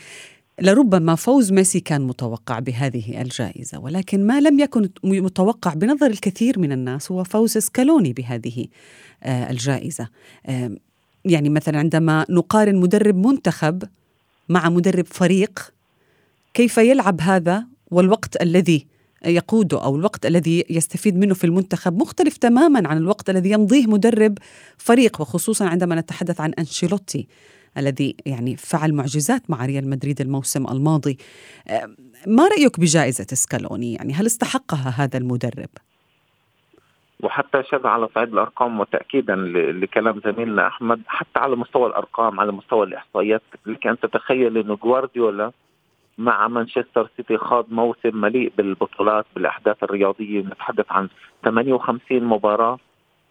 لربما 0.62 1.16
فوز 1.16 1.54
ميسي 1.54 1.80
كان 1.80 2.02
متوقع 2.02 2.60
بهذه 2.60 3.22
الجائزة 3.22 3.80
ولكن 3.80 4.28
ما 4.28 4.40
لم 4.42 4.60
يكن 4.60 4.90
متوقع 5.04 5.74
بنظر 5.74 6.08
الكثير 6.08 6.60
من 6.60 6.72
الناس 6.72 7.12
هو 7.12 7.24
فوز 7.24 7.58
سكالوني 7.58 8.14
بهذه 8.14 8.66
آه، 9.24 9.52
الجائزة. 9.52 10.10
يعني 11.26 11.50
مثلا 11.50 11.80
عندما 11.80 12.26
نقارن 12.30 12.76
مدرب 12.76 13.28
منتخب 13.28 13.84
مع 14.50 14.70
مدرب 14.70 15.06
فريق 15.08 15.74
كيف 16.54 16.78
يلعب 16.78 17.22
هذا 17.22 17.66
والوقت 17.92 18.42
الذي 18.42 18.88
يقوده 19.26 19.84
أو 19.84 19.96
الوقت 19.96 20.26
الذي 20.26 20.66
يستفيد 20.70 21.18
منه 21.18 21.34
في 21.34 21.44
المنتخب 21.44 22.02
مختلف 22.02 22.38
تماما 22.38 22.88
عن 22.88 22.98
الوقت 22.98 23.30
الذي 23.30 23.50
يمضيه 23.50 23.88
مدرب 23.88 24.38
فريق 24.78 25.22
وخصوصا 25.22 25.66
عندما 25.66 25.96
نتحدث 25.96 26.42
عن 26.42 26.54
أنشيلوتي 26.60 27.28
الذي 27.78 28.16
يعني 28.26 28.58
فعل 28.58 28.94
معجزات 28.94 29.50
مع 29.50 29.66
ريال 29.66 29.90
مدريد 29.90 30.22
الموسم 30.22 30.68
الماضي 30.68 31.18
ما 32.28 32.48
رأيك 32.48 32.80
بجائزة 32.80 33.28
سكالوني 33.34 33.94
يعني 33.94 34.14
هل 34.14 34.26
استحقها 34.26 34.90
هذا 34.98 35.18
المدرب؟ 35.18 35.70
وحتى 37.24 37.64
شد 37.64 37.86
على 37.86 38.08
صعيد 38.16 38.34
الأرقام 38.34 38.80
وتاكيدا 38.80 39.36
لكلام 39.82 40.22
زميلنا 40.26 40.68
أحمد 40.68 41.02
حتى 41.08 41.40
على 41.40 41.56
مستوى 41.56 41.88
الأرقام 41.88 42.40
على 42.40 42.52
مستوى 42.52 42.86
الإحصائيات 42.86 43.42
لك 43.66 43.88
أن 43.88 44.00
تتخيل 44.00 44.58
إنه 44.58 44.76
جوارديولا 44.76 45.52
مع 46.18 46.48
مانشستر 46.48 47.10
سيتي 47.18 47.38
خاض 47.38 47.66
موسم 47.72 48.22
مليء 48.22 48.52
بالبطولات 48.58 49.26
بالأحداث 49.36 49.84
الرياضية 49.84 50.42
نتحدث 50.42 50.86
عن 50.92 51.10
58 51.46 52.24
مباراة 52.24 52.80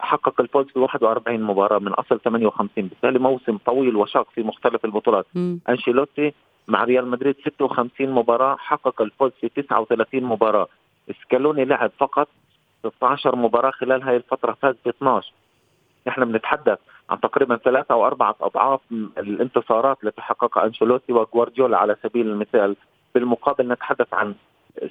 حقق 0.00 0.40
الفوز 0.40 0.66
في 0.66 0.78
41 0.78 1.42
مباراة 1.42 1.78
من 1.78 1.92
أصل 1.92 2.20
58 2.20 2.88
بالتالي 2.88 3.18
موسم 3.18 3.56
طويل 3.56 3.96
وشاق 3.96 4.26
في 4.34 4.42
مختلف 4.42 4.84
البطولات 4.84 5.26
م. 5.34 5.56
أنشيلوتي 5.68 6.32
مع 6.68 6.84
ريال 6.84 7.08
مدريد 7.10 7.36
56 7.44 8.10
مباراة 8.10 8.56
حقق 8.56 9.02
الفوز 9.02 9.32
في 9.40 9.48
39 9.48 10.22
مباراة 10.24 10.68
سكالوني 11.22 11.64
لعب 11.64 11.90
فقط 11.98 12.28
16 12.90 13.36
مباراة 13.36 13.70
خلال 13.70 14.02
هذه 14.02 14.16
الفترة 14.16 14.56
فاز 14.62 14.74
ب 14.84 14.88
12 14.88 15.32
نحن 16.06 16.24
بنتحدث 16.24 16.78
عن 17.10 17.20
تقريبا 17.20 17.56
ثلاثة 17.56 17.94
أو 17.94 18.06
أربعة 18.06 18.36
أضعاف 18.40 18.80
الانتصارات 19.18 20.04
التي 20.04 20.22
حققها 20.22 20.64
أنشيلوتي 20.64 21.12
وغوارديولا 21.12 21.78
على 21.78 21.96
سبيل 22.02 22.26
المثال. 22.26 22.76
بالمقابل 23.14 23.68
نتحدث 23.68 24.14
عن 24.14 24.34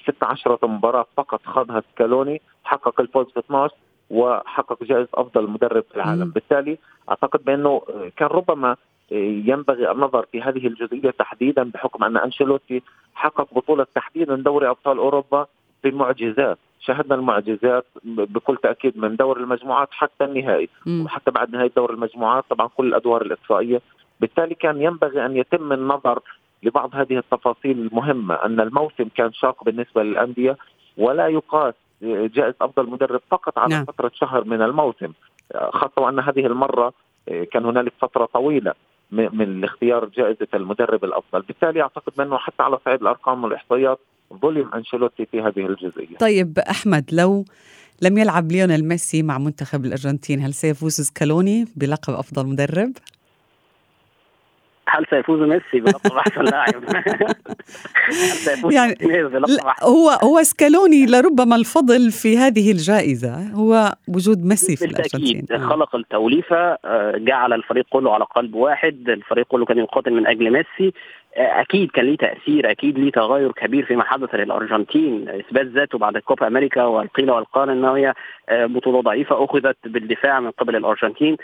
16 0.03 0.57
مباراة 0.67 1.05
فقط 1.17 1.41
خاضها 1.45 1.83
سكالوني 1.93 2.41
حقق 2.63 3.01
الفوز 3.01 3.31
في 3.31 3.39
12 3.39 3.75
وحقق 4.09 4.83
جائزة 4.83 5.09
أفضل 5.13 5.50
مدرب 5.50 5.83
في 5.89 5.95
العالم. 5.95 6.29
بالتالي 6.29 6.77
أعتقد 7.09 7.43
بأنه 7.43 7.81
كان 8.17 8.27
ربما 8.27 8.75
ينبغي 9.12 9.91
النظر 9.91 10.25
في 10.31 10.41
هذه 10.41 10.67
الجزئية 10.67 11.09
تحديدا 11.12 11.63
بحكم 11.63 12.03
أن 12.03 12.17
أنشيلوتي 12.17 12.83
حقق 13.15 13.53
بطولة 13.53 13.88
تحديدا 13.95 14.35
دوري 14.35 14.69
أبطال 14.69 14.97
أوروبا 14.97 15.47
بمعجزات. 15.83 16.57
شاهدنا 16.85 17.15
المعجزات 17.15 17.85
بكل 18.05 18.57
تأكيد 18.57 18.97
من 18.97 19.15
دور 19.15 19.37
المجموعات 19.37 19.87
حتى 19.91 20.23
النهائي 20.23 20.69
م. 20.85 21.05
وحتى 21.05 21.31
بعد 21.31 21.51
نهاية 21.55 21.71
دور 21.75 21.93
المجموعات 21.93 22.43
طبعا 22.49 22.67
كل 22.67 22.87
الأدوار 22.87 23.21
الإقصائية 23.21 23.81
بالتالي 24.19 24.55
كان 24.55 24.81
ينبغي 24.81 25.25
أن 25.25 25.37
يتم 25.37 25.73
النظر 25.73 26.19
لبعض 26.63 26.95
هذه 26.95 27.17
التفاصيل 27.17 27.79
المهمة 27.79 28.35
أن 28.35 28.59
الموسم 28.59 29.07
كان 29.15 29.33
شاق 29.33 29.63
بالنسبة 29.63 30.03
للأندية 30.03 30.57
ولا 30.97 31.27
يقاس 31.27 31.73
جائزة 32.03 32.55
أفضل 32.61 32.89
مدرب 32.89 33.21
فقط 33.31 33.57
على 33.57 33.75
نعم. 33.75 33.85
فترة 33.85 34.11
شهر 34.13 34.43
من 34.43 34.61
الموسم 34.61 35.11
خاصة 35.53 36.01
وان 36.01 36.19
هذه 36.19 36.45
المرة 36.45 36.93
كان 37.51 37.65
هنالك 37.65 37.93
فترة 38.01 38.25
طويلة 38.25 38.73
من 39.11 39.63
اختيار 39.63 40.05
جائزة 40.05 40.47
المدرب 40.53 41.03
الأفضل، 41.03 41.41
بالتالي 41.41 41.81
أعتقد 41.81 42.21
انه 42.21 42.37
حتى 42.37 42.63
على 42.63 42.77
صعيد 42.85 43.01
الأرقام 43.01 43.43
والإحصائيات 43.43 43.99
ظلم 44.41 44.69
أنشيلوتي 44.73 45.25
في 45.25 45.41
هذه 45.41 45.65
الجزئية. 45.65 46.17
طيب 46.17 46.59
أحمد 46.59 47.09
لو 47.11 47.45
لم 48.01 48.17
يلعب 48.17 48.51
ليونيل 48.51 48.85
ميسي 48.87 49.23
مع 49.23 49.37
منتخب 49.37 49.85
الأرجنتين 49.85 50.39
هل 50.39 50.53
سيفوز 50.53 51.01
سكالوني 51.01 51.65
بلقب 51.75 52.13
أفضل 52.13 52.45
مدرب؟ 52.45 52.93
هل 54.87 55.05
سيفوز 55.09 55.39
ميسي 55.39 55.79
بلقب 55.79 56.11
احسن 56.27 56.41
لاعب؟ 56.41 56.83
يعني 58.75 58.95
هو 59.83 60.09
هو 60.09 60.43
سكالوني 60.43 61.05
لربما 61.05 61.55
الفضل 61.55 62.11
في 62.11 62.37
هذه 62.37 62.71
الجائزة 62.71 63.51
هو 63.51 63.95
وجود 64.07 64.45
ميسي 64.45 64.75
في 64.75 64.85
الأرجنتين 64.85 65.45
آه. 65.51 65.57
خلق 65.57 65.95
التوليفة 65.95 66.77
آه، 66.85 67.17
جعل 67.17 67.53
الفريق 67.53 67.85
كله 67.89 68.13
على 68.13 68.25
قلب 68.35 68.55
واحد 68.55 69.09
الفريق 69.09 69.45
كله 69.47 69.65
كان 69.65 69.77
يقاتل 69.77 70.13
من 70.13 70.27
أجل 70.27 70.51
ميسي 70.51 70.93
أكيد 71.37 71.91
كان 71.91 72.05
ليه 72.05 72.17
تأثير 72.17 72.71
أكيد 72.71 72.99
ليه 72.99 73.11
تغير 73.11 73.51
كبير 73.51 73.85
فيما 73.85 74.03
حدث 74.03 74.35
للأرجنتين. 74.35 75.29
إثبات 75.29 75.65
ذاته 75.65 75.97
بعد 75.97 76.17
كوبا 76.17 76.47
أمريكا 76.47 76.83
والقيل 76.83 77.31
والقال 77.31 77.69
إن 77.69 77.85
هي 77.85 78.13
بطولة 78.51 79.01
ضعيفة 79.01 79.43
أخذت 79.43 79.77
بالدفاع 79.85 80.39
من 80.39 80.51
قبل 80.51 80.75
الأرجنتين 80.75 81.37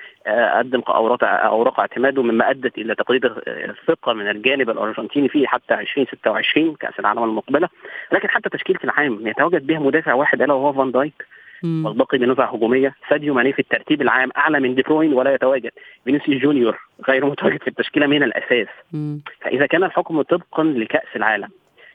قدم 0.55 0.81
أوراق 0.88 1.24
أوراق 1.24 1.79
اعتماده 1.79 2.24
مما 2.24 2.50
أدت 2.50 2.77
إلى 2.77 2.96
تقليد 2.96 3.25
الثقة 3.48 4.13
من 4.13 4.29
الجانب 4.29 4.69
الأرجنتيني 4.69 5.29
فيه 5.29 5.48
حتى 5.48 5.74
2026 5.74 6.75
كأس 6.75 7.00
العالم 7.00 7.24
المقبلة. 7.24 7.70
لكن 8.11 8.29
حتى 8.29 8.50
تشكيلة 8.50 8.79
العام 8.83 9.27
يتواجد 9.27 9.68
بها 9.68 9.79
مدافع 9.79 10.14
واحد 10.14 10.42
إلا 10.42 10.53
وهو 10.53 10.74
فان 10.74 10.92
دايك. 10.92 11.25
والباقي 11.63 12.17
بنزعه 12.17 12.55
هجومية. 12.55 12.95
ساديو 13.09 13.33
ماني 13.33 13.53
في 13.53 13.59
الترتيب 13.59 14.01
العام 14.01 14.29
أعلى 14.37 14.59
من 14.59 14.75
دي 14.75 14.81
بروين 14.81 15.13
ولا 15.13 15.33
يتواجد. 15.33 15.72
فينيسيوس 16.05 16.41
جونيور 16.41 16.79
غير 17.09 17.25
متواجد 17.25 17.61
في 17.61 17.67
التشكيلة 17.67 18.07
من 18.07 18.24
الأساس. 18.24 18.67
مم. 18.93 19.22
فإذا 19.41 19.65
كان 19.65 19.83
الحكم 19.83 20.22
طبقا 20.22 20.63
لكأس 20.63 21.15
العالم 21.15 21.50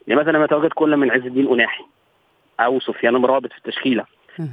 لماذا 0.08 0.32
لم 0.32 0.42
يتواجد 0.42 0.72
كل 0.72 0.96
من 0.96 1.10
عز 1.10 1.26
الدين 1.26 1.48
أوناحي 1.48 1.84
أو 2.60 2.80
سفيان 2.80 3.14
أمرابط 3.14 3.52
في 3.52 3.58
التشكيلة. 3.58 4.04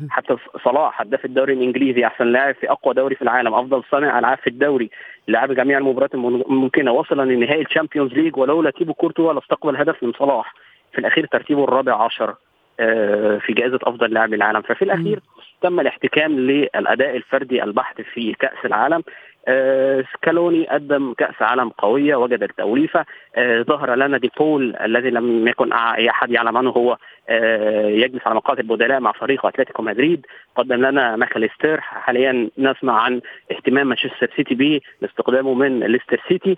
حتى 0.10 0.36
صلاح 0.63 1.02
هداف 1.02 1.26
الدوري 1.26 1.54
الإنجليزي 1.54 2.06
أحسن 2.06 2.26
لاعب 2.26 2.56
في 2.56 2.71
أقوى 2.71 2.93
دوري 2.93 3.15
في 3.15 3.21
العالم 3.21 3.54
أفضل 3.54 3.84
صانع 3.91 4.19
ألعاب 4.19 4.38
في 4.38 4.47
الدوري 4.47 4.89
لعب 5.28 5.52
جميع 5.54 5.78
المباريات 5.78 6.15
الممكنه 6.15 6.91
وصل 6.91 7.28
لنهائي 7.28 7.62
ال 7.62 7.67
Champions 7.67 8.14
League 8.14 8.38
ولولا 8.38 8.71
تيبو 8.71 8.93
كورتوا 8.93 9.34
لاستقبل 9.34 9.76
هدف 9.76 10.04
من 10.04 10.12
صلاح 10.13 10.54
في 10.91 11.00
الأخير 11.00 11.26
ترتيبه 11.26 11.63
الرابع 11.63 12.04
عشر. 12.04 12.36
في 13.39 13.54
جائزة 13.54 13.80
أفضل 13.84 14.13
لاعب 14.13 14.34
العالم 14.34 14.62
ففي 14.62 14.82
الأخير 14.82 15.20
تم 15.62 15.80
الاحتكام 15.80 16.39
للأداء 16.39 17.15
الفردي 17.15 17.63
البحت 17.63 18.02
في 18.02 18.34
كأس 18.34 18.65
العالم. 18.65 19.04
آه 19.48 20.04
سكالوني 20.13 20.67
قدم 20.67 21.13
كأس 21.13 21.41
عالم 21.41 21.70
قوية 21.70 22.15
وجد 22.15 22.44
التوليفة. 22.44 23.06
آه 23.36 23.62
ظهر 23.62 23.96
لنا 23.96 24.17
دي 24.17 24.32
بول 24.38 24.76
الذي 24.76 25.10
لم 25.10 25.48
يكن 25.48 25.74
أي 25.74 26.10
أحد 26.10 26.32
يعلم 26.32 26.58
عنه 26.58 26.70
هو 26.70 26.98
آه 27.30 27.88
يجلس 27.88 28.22
على 28.28 28.36
مقاعد 28.36 28.60
البدلاء 28.60 29.00
مع 29.00 29.12
فريق 29.12 29.46
أتلتيكو 29.46 29.84
مدريد. 29.84 30.26
قدم 30.56 30.86
لنا 30.86 31.15
ماكاليستر 31.15 31.82
حاليا 31.82 32.50
نسمع 32.58 33.02
عن 33.02 33.22
اهتمام 33.52 33.88
مانشستر 33.88 34.30
سيتي 34.36 34.56
به 34.56 34.82
لاستقدامه 35.02 35.54
من 35.54 35.80
ليستر 35.80 36.22
سيتي. 36.28 36.58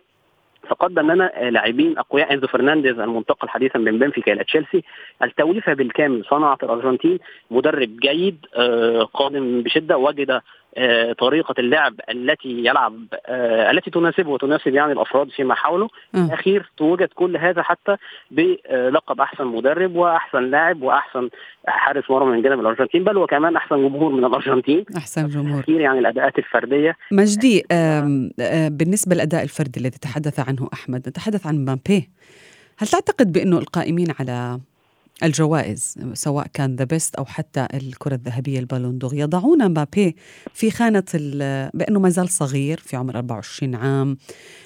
فقدم 0.67 1.11
لنا 1.11 1.49
لاعبين 1.49 1.97
أقوياء 1.97 2.33
إنزو 2.33 2.47
فرنانديز 2.47 2.99
المنتقل 2.99 3.49
حديثا 3.49 3.79
من 3.79 3.99
بنفيكا 3.99 4.33
إلى 4.33 4.43
تشيلسي. 4.43 4.83
التوليفه 5.23 5.73
بالكامل 5.73 6.25
صنعت 6.25 6.63
الأرجنتين 6.63 7.19
مدرب 7.51 7.97
جيد 7.99 8.45
آه، 8.55 9.03
قادم 9.03 9.61
بشدة 9.61 9.97
وجد 9.97 10.41
آه، 10.77 11.13
طريقة 11.13 11.55
اللعب 11.59 11.93
التي 12.09 12.49
يلعب 12.49 12.95
آه، 13.25 13.71
التي 13.71 13.91
تناسبه 13.91 14.29
وتناسب 14.29 14.73
يعني 14.73 14.91
الأفراد 14.91 15.29
فيما 15.29 15.55
حوله. 15.55 15.89
الأخير 16.15 16.71
توجد 16.77 17.07
كل 17.07 17.37
هذا 17.37 17.61
حتى 17.61 17.95
بلقب 18.31 19.21
أحسن 19.21 19.45
مدرب 19.47 19.95
وأحسن 19.95 20.43
لاعب 20.43 20.81
وأحسن 20.81 21.29
حارس 21.67 22.03
مرمى 22.09 22.31
من 22.31 22.41
جانب 22.41 22.59
الأرجنتين 22.59 23.03
بل 23.03 23.17
وكمان 23.17 23.55
أحسن 23.55 23.75
جمهور 23.75 24.11
من 24.11 24.25
الأرجنتين. 24.25 24.85
أحسن 24.97 25.27
جمهور. 25.27 25.63
يعني 25.67 25.99
الأداءات 25.99 26.37
الفردية. 26.37 26.95
مجدي 27.11 27.63
بالنسبة 28.69 29.15
للأداء 29.15 29.43
الفردي 29.43 29.79
الذي 29.79 29.97
تحدث 29.97 30.39
عنه 30.49 30.69
أحمد 30.73 31.09
نتحدث 31.09 31.47
عن 31.47 31.55
مبابي. 31.55 32.09
هل 32.77 32.87
تعتقد 32.87 33.31
بأنه 33.31 33.57
القائمين 33.57 34.07
على 34.19 34.59
الجوائز 35.23 35.95
سواء 36.13 36.47
كان 36.53 36.75
The 36.75 36.83
Best 36.83 37.15
أو 37.15 37.25
حتى 37.25 37.67
الكرة 37.73 38.15
الذهبية 38.15 38.59
ال 38.59 38.65
Ballon 38.65 38.97
d'Or. 38.97 39.13
يضعون 39.13 39.69
مبابي 39.69 40.15
في 40.53 40.71
خانة 40.71 41.03
بأنه 41.73 41.99
ما 41.99 42.09
زال 42.09 42.29
صغير 42.29 42.79
في 42.79 42.95
عمر 42.95 43.15
24 43.15 43.75
عام 43.75 44.17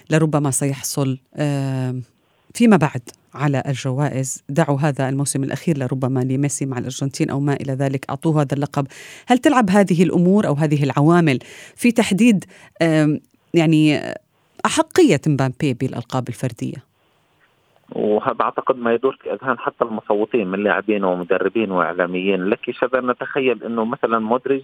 لربما 0.09 0.51
سيحصل 0.51 1.19
فيما 2.53 2.77
بعد 2.77 3.01
على 3.33 3.63
الجوائز. 3.67 4.43
دعوا 4.49 4.79
هذا 4.79 5.09
الموسم 5.09 5.43
الأخير 5.43 5.77
لربما 5.77 6.19
لميسي 6.19 6.65
مع 6.65 6.77
الأرجنتين 6.77 7.29
أو 7.29 7.39
ما 7.39 7.53
إلى 7.53 7.73
ذلك. 7.73 8.05
أعطوه 8.09 8.41
هذا 8.41 8.53
اللقب. 8.53 8.87
هل 9.27 9.37
تلعب 9.37 9.69
هذه 9.69 10.03
الأمور 10.03 10.47
أو 10.47 10.53
هذه 10.53 10.83
العوامل 10.83 11.39
في 11.75 11.91
تحديد 11.91 12.45
يعني 13.53 14.13
أحقية 14.65 15.21
مبابي 15.27 15.73
بالألقاب 15.73 16.27
الفردية؟ 16.29 16.86
وهذا 17.91 18.41
أعتقد 18.41 18.77
ما 18.77 18.93
يدور 18.93 19.15
في 19.15 19.33
أذهان 19.33 19.59
حتى 19.59 19.83
المصوتين 19.83 20.47
من 20.47 20.63
لاعبين 20.63 21.03
ومدربين 21.03 21.71
وإعلاميين. 21.71 22.45
لك 22.49 22.71
شذا 22.71 23.01
نتخيل 23.01 23.63
إنه 23.63 23.85
مثلا 23.85 24.19
مودريج 24.19 24.63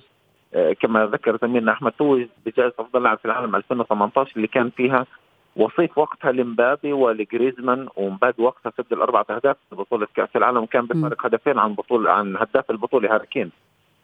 آه، 0.56 0.74
كما 0.74 1.06
ذكر 1.06 1.38
زميلنا 1.42 1.72
أحمد 1.72 1.92
توج 1.92 2.28
بجائزة 2.46 2.74
أفضل 2.80 3.04
لاعب 3.04 3.18
في 3.18 3.26
العالم 3.26 3.56
2018 3.56 4.32
اللي 4.36 4.48
كان 4.48 4.70
فيها 4.70 5.06
وصيف 5.56 5.98
وقتها 5.98 6.32
لمبابي 6.32 6.94
ولجريزمان 6.94 7.88
ومبابي 7.96 8.44
وقتها 8.44 8.72
سجل 8.78 9.02
اربعه 9.02 9.26
أهداف 9.30 9.58
في 9.70 9.76
بطولة 9.76 10.08
كأس 10.16 10.30
العالم 10.36 10.58
وكان 10.58 10.86
بفارق 10.86 11.26
هدفين 11.26 11.60
عن 11.60 11.74
بطوله 11.74 12.12
عن 12.12 12.36
هداف 12.38 12.72
البطولة 12.72 13.16
هاري 13.16 13.28
كين 13.28 13.52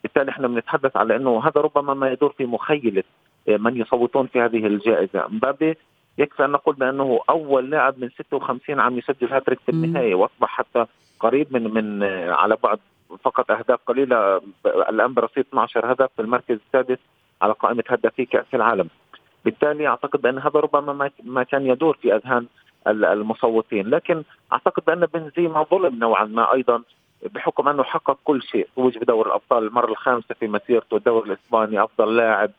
بالتالي 0.03 0.31
إحنا 0.31 0.47
بنتحدث 0.47 0.97
على 0.97 1.15
إنه 1.15 1.39
هذا 1.43 1.61
ربما 1.61 1.93
ما 1.93 2.11
يدور 2.11 2.33
في 2.37 2.45
مخيلة 2.45 3.03
آه، 3.49 3.57
من 3.57 3.77
يصوتون 3.77 4.27
في 4.27 4.41
هذه 4.41 4.67
الجائزة. 4.67 5.27
مبابي 5.27 5.77
يكفي 6.17 6.45
أن 6.45 6.49
نقول 6.51 6.75
بأنه 6.75 7.19
أول 7.29 7.69
لاعب 7.69 7.99
من 7.99 8.09
56 8.09 8.79
عام 8.79 8.97
يسجل 8.97 9.27
هاتريك 9.33 9.59
في 9.59 9.69
النهاية 9.69 10.15
وأصبح 10.15 10.47
حتى 10.49 10.85
قريب 11.19 11.47
من 11.53 11.73
من 11.73 12.03
على 12.29 12.57
بعد 12.63 12.79
فقط 13.23 13.51
أهداف 13.51 13.79
قليلة 13.87 14.41
الآن 14.65 15.13
برصيد 15.13 15.45
12 15.49 15.91
هدف 15.91 16.09
في 16.15 16.21
المركز 16.21 16.59
السادس 16.67 16.99
على 17.41 17.53
قائمة 17.53 17.83
هدافي 17.89 18.25
كأس 18.25 18.45
العالم. 18.53 18.89
بالتالي 19.45 19.87
أعتقد 19.87 20.21
بأن 20.21 20.37
هذا 20.37 20.59
ربما 20.59 21.11
ما 21.23 21.43
كان 21.43 21.65
يدور 21.65 21.97
في 22.01 22.15
أذهان 22.15 22.45
المصوتين. 22.87 23.89
لكن 23.89 24.23
أعتقد 24.53 24.83
بأن 24.87 25.05
بنزيما 25.13 25.63
ظلم 25.63 25.95
نوعا 25.99 26.25
ما 26.25 26.53
أيضا 26.53 26.81
بحكم 27.33 27.67
أنه 27.67 27.83
حقق 27.83 28.17
كل 28.23 28.41
شيء. 28.41 28.67
فوز 28.75 28.97
بدور 28.97 29.27
الأبطال 29.27 29.67
المرة 29.67 29.91
الخامسة 29.91 30.35
في 30.39 30.47
مسيرته 30.47 30.97
الدوري 30.97 31.29
الإسباني 31.31 31.83
أفضل 31.83 32.15
لاعب. 32.15 32.51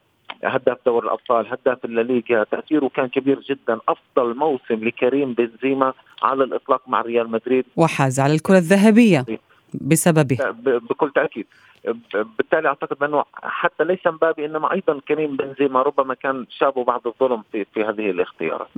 هداف 0.44 0.78
دوري 0.86 1.06
الأبطال 1.06 1.46
هداف 1.46 1.84
الليغا 1.84 2.44
تأثيره 2.44 2.88
كان 2.88 3.08
كبير 3.08 3.40
جدا 3.40 3.78
أفضل 3.88 4.36
موسم 4.36 4.84
لكريم 4.84 5.32
بنزيما 5.32 5.92
على 6.22 6.44
الإطلاق 6.44 6.88
مع 6.88 7.00
ريال 7.00 7.30
مدريد. 7.30 7.64
وحاز 7.76 8.20
على 8.20 8.34
الكرة 8.34 8.58
الذهبية. 8.58 9.24
بسببه. 9.74 10.38
بكل 10.90 11.12
تأكيد. 11.14 11.46
بالتالي 12.38 12.68
أعتقد 12.68 12.98
بانه 12.98 13.24
حتى 13.34 13.84
ليس 13.84 14.06
مبابي 14.06 14.46
إنما 14.46 14.72
أيضا 14.72 15.00
كريم 15.08 15.36
بنزيما 15.36 15.82
ربما 15.82 16.14
كان 16.14 16.46
شابه 16.58 16.84
بعض 16.84 17.06
الظلم 17.06 17.42
في 17.52 17.66
في 17.74 17.80
هذه 17.80 18.10
الاختيارات. 18.10 18.68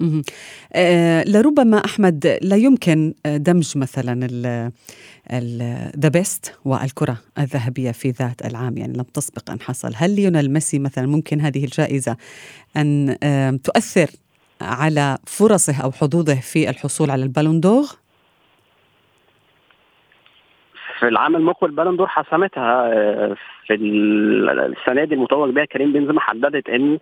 آه 0.73 1.25
لربما 1.25 1.85
أحمد 1.85 2.39
لا 2.43 2.57
يمكن 2.57 3.15
دمج 3.27 3.79
مثلا 3.79 4.29
The 5.99 6.09
Best 6.09 6.59
والكرة 6.65 7.17
الذهبية 7.39 7.91
في 7.91 8.11
ذات 8.11 8.47
العام. 8.47 8.79
يعني 8.79 8.93
لم 8.93 9.05
تسبق 9.15 9.51
أن 9.51 9.61
حصل، 9.61 9.93
هل 9.97 10.17
ليونيل 10.17 10.53
ميسي 10.53 10.79
مثلا 10.79 11.07
ممكن 11.07 11.41
هذه 11.41 11.65
الجائزة 11.65 12.17
أن 12.77 13.19
تؤثر 13.65 14.11
على 14.61 15.19
فرصه 15.27 15.83
أو 15.83 15.93
حظوظه 15.93 16.41
في 16.41 16.71
الحصول 16.71 17.11
على 17.11 17.23
ال 17.23 17.28
Ballon 17.28 17.61
d'Or؟ 17.61 17.85
في 21.03 21.09
العام 21.09 21.37
المقبل 21.37 21.71
Ballon 21.71 21.97
d'Or 21.97 22.07
حسمتها 22.07 22.93
آه، 22.93 23.37
في 23.67 23.75
السنة 23.75 25.05
دي 25.05 25.15
المتوج 25.15 25.51
بها 25.51 25.65
كريم 25.65 25.93
بنزيما 25.93 26.21
حددت 26.21 26.69
إن 26.69 26.99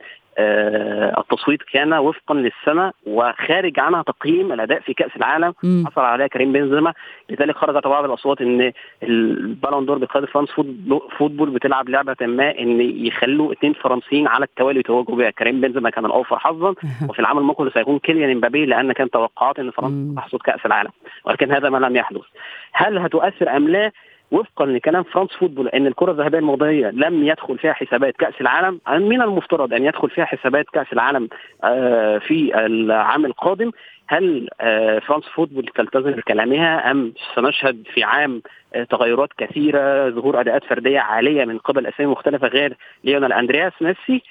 التصويت 1.19 1.63
كان 1.63 1.95
وفقا 1.95 2.35
للسنه 2.35 2.93
وخارج 3.07 3.81
عنها 3.81 4.03
تقييم 4.03 4.53
الأداء 4.53 4.81
في 4.81 4.95
كأس 4.95 5.11
العالم. 5.17 5.55
م. 5.63 5.87
حصل 5.87 6.01
عليها 6.01 6.27
كريم 6.27 6.53
بنزيما. 6.53 6.93
لذلك 7.31 7.57
خرجت 7.57 7.87
بعض 7.87 8.05
الأصوات 8.05 8.41
إن 8.41 8.73
ال 9.03 9.15
Ballon 9.15 9.87
d'Or 9.87 9.99
بقيادة 9.99 10.27
France 10.27 10.51
Football 11.19 11.51
بتلعب 11.51 11.89
لعبة 11.89 12.17
ما 12.21 12.59
إن 12.59 12.81
يخلوا 13.07 13.53
اثنين 13.53 13.73
فرنسيين 13.73 14.29
على 14.29 14.45
التوالي 14.45 14.81
يتوجوا 14.81 15.17
بها 15.17 15.31
كريم 15.31 15.61
بنزيما 15.61 15.91
كان 15.91 16.07
الأوفر 16.07 16.39
حظا. 16.39 16.75
وفي 17.09 17.19
العام 17.19 17.39
المقبل 17.39 17.73
سيكون 17.73 17.99
كيليان 17.99 18.31
امبابي 18.31 18.67
لأن 18.67 18.93
كان 18.93 19.11
توقعات 19.11 19.59
إن 19.59 19.71
فرنسا 19.71 20.15
تحصد 20.21 20.39
كأس 20.39 20.67
العالم. 20.67 20.91
ولكن 21.25 21.53
هذا 21.53 21.71
ما 21.71 21.79
لم 21.79 21.97
يحدث. 21.97 22.23
هل 22.73 22.99
هتؤثر 22.99 23.57
أم 23.57 23.69
لا؟ 23.69 23.93
وفقا 24.31 24.67
لكلام 24.67 25.03
France 25.03 25.31
Football 25.33 25.69
إن 25.69 25.87
الكرة 25.87 26.13
الذهبية 26.13 26.39
الماضيه 26.39 26.91
لم 26.91 27.27
يدخل 27.27 27.59
فيها 27.59 27.73
حسابات 27.73 28.17
كأس 28.17 28.35
العالم 28.41 28.81
من 28.89 29.23
المفترض 29.23 29.75
أن 29.75 29.85
يدخل 29.85 30.11
فيها 30.11 30.25
حسابات 30.25 30.67
كأس 30.73 30.87
العالم 30.93 31.29
آه، 31.65 32.19
في 32.19 32.67
العام 32.67 33.27
القادم. 33.27 33.71
هل 34.07 34.49
آه، 34.61 34.99
France 34.99 35.25
Football 35.25 35.67
تلتزم 35.75 36.11
بكلامها 36.11 36.91
أم 36.91 37.13
سنشهد 37.35 37.83
في 37.95 38.05
عام 38.05 38.43
آه، 38.75 38.85
تغيرات 38.85 39.29
كثيرة 39.39 40.11
ظهور 40.11 40.41
أداءات 40.41 40.65
فردية 40.65 41.01
عالية 41.01 41.45
من 41.45 41.59
قبل 41.59 41.87
أسامي 41.87 42.11
مختلفة 42.11 42.49
غير 42.49 42.77
ليونيل 43.05 43.33
أندرياس 43.33 43.73
ميسي؟ 43.81 44.23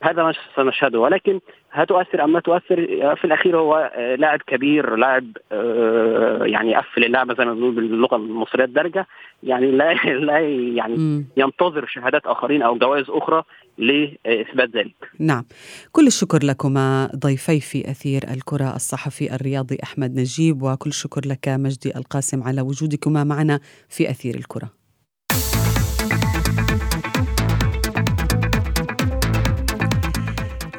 هذا 0.00 0.22
ما 0.22 0.34
سنشهده 0.56 1.00
ولكن 1.00 1.40
هتؤثر 1.72 2.24
ام 2.24 2.32
لا 2.32 2.40
تؤثر 2.40 2.76
في 3.16 3.24
الأخير 3.24 3.58
هو 3.58 3.90
آه، 3.94 4.14
لاعب 4.14 4.40
كبير 4.46 4.96
لاعب 4.96 5.24
آه، 5.52 6.44
يعني 6.44 6.74
قفل 6.76 7.04
اللعبه 7.04 7.34
زي 7.34 7.44
ما 7.44 7.54
بنقول 7.54 7.74
باللغة 7.74 8.16
المصرية 8.16 8.64
الدارجة 8.64 9.06
يعني 9.42 9.70
لا 9.70 9.94
لا 10.28 10.38
يعني 10.76 11.24
ينتظر 11.36 11.86
شهادات 11.86 12.26
آخرين 12.26 12.62
أو 12.62 12.78
جوائز 12.78 13.10
أخرى 13.10 13.42
لإثبات 13.78 14.76
ذلك. 14.76 15.10
نعم، 15.18 15.44
كل 15.92 16.06
الشكر 16.06 16.38
لكما 16.44 17.10
ضيفي 17.16 17.60
في 17.60 17.90
أثير 17.90 18.22
الكرة 18.30 18.76
الصحفي 18.76 19.34
الرياضي 19.34 19.78
أحمد 19.82 20.10
نجيب 20.14 20.62
وكل 20.62 20.90
الشكر 20.90 21.20
لك 21.26 21.48
مجدي 21.48 21.96
القاسم 21.96 22.42
على 22.42 22.60
وجودكما 22.60 23.24
معنا 23.24 23.60
في 23.88 24.10
أثير 24.10 24.34
الكرة. 24.34 24.77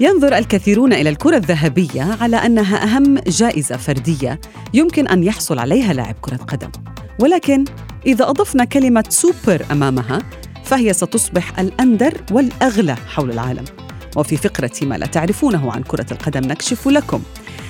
ينظر 0.01 0.37
الكثيرون 0.37 0.93
إلى 0.93 1.09
الكرة 1.09 1.37
الذهبية 1.37 2.17
على 2.21 2.37
أنها 2.37 2.83
أهم 2.83 3.17
جائزة 3.17 3.77
فردية 3.77 4.39
يمكن 4.73 5.07
أن 5.07 5.23
يحصل 5.23 5.59
عليها 5.59 5.93
لاعب 5.93 6.15
كرة 6.21 6.35
قدم. 6.35 6.69
ولكن 7.19 7.65
إذا 8.05 8.29
أضفنا 8.29 8.63
كلمة 8.63 9.03
سوبر 9.09 9.65
أمامها 9.71 10.19
فهي 10.63 10.93
ستصبح 10.93 11.59
الأندر 11.59 12.13
والأغلى 12.31 12.95
حول 12.95 13.31
العالم. 13.31 13.65
وفي 14.17 14.37
فقرة 14.37 14.71
ما 14.81 14.95
لا 14.95 15.05
تعرفونه 15.05 15.71
عن 15.71 15.83
كرة 15.83 16.05
القدم 16.11 16.41
نكشف 16.51 16.87
لكم 16.87 17.21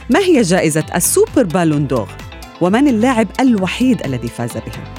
ما 0.10 0.20
هي 0.20 0.42
جائزة 0.42 0.86
السوبر 0.96 1.44
بالون 1.44 1.88
دور 1.88 2.10
ومن 2.62 2.88
اللاعب 2.88 3.28
الوحيد 3.40 4.06
الذي 4.06 4.28
فاز 4.28 4.52
بها. 4.52 4.94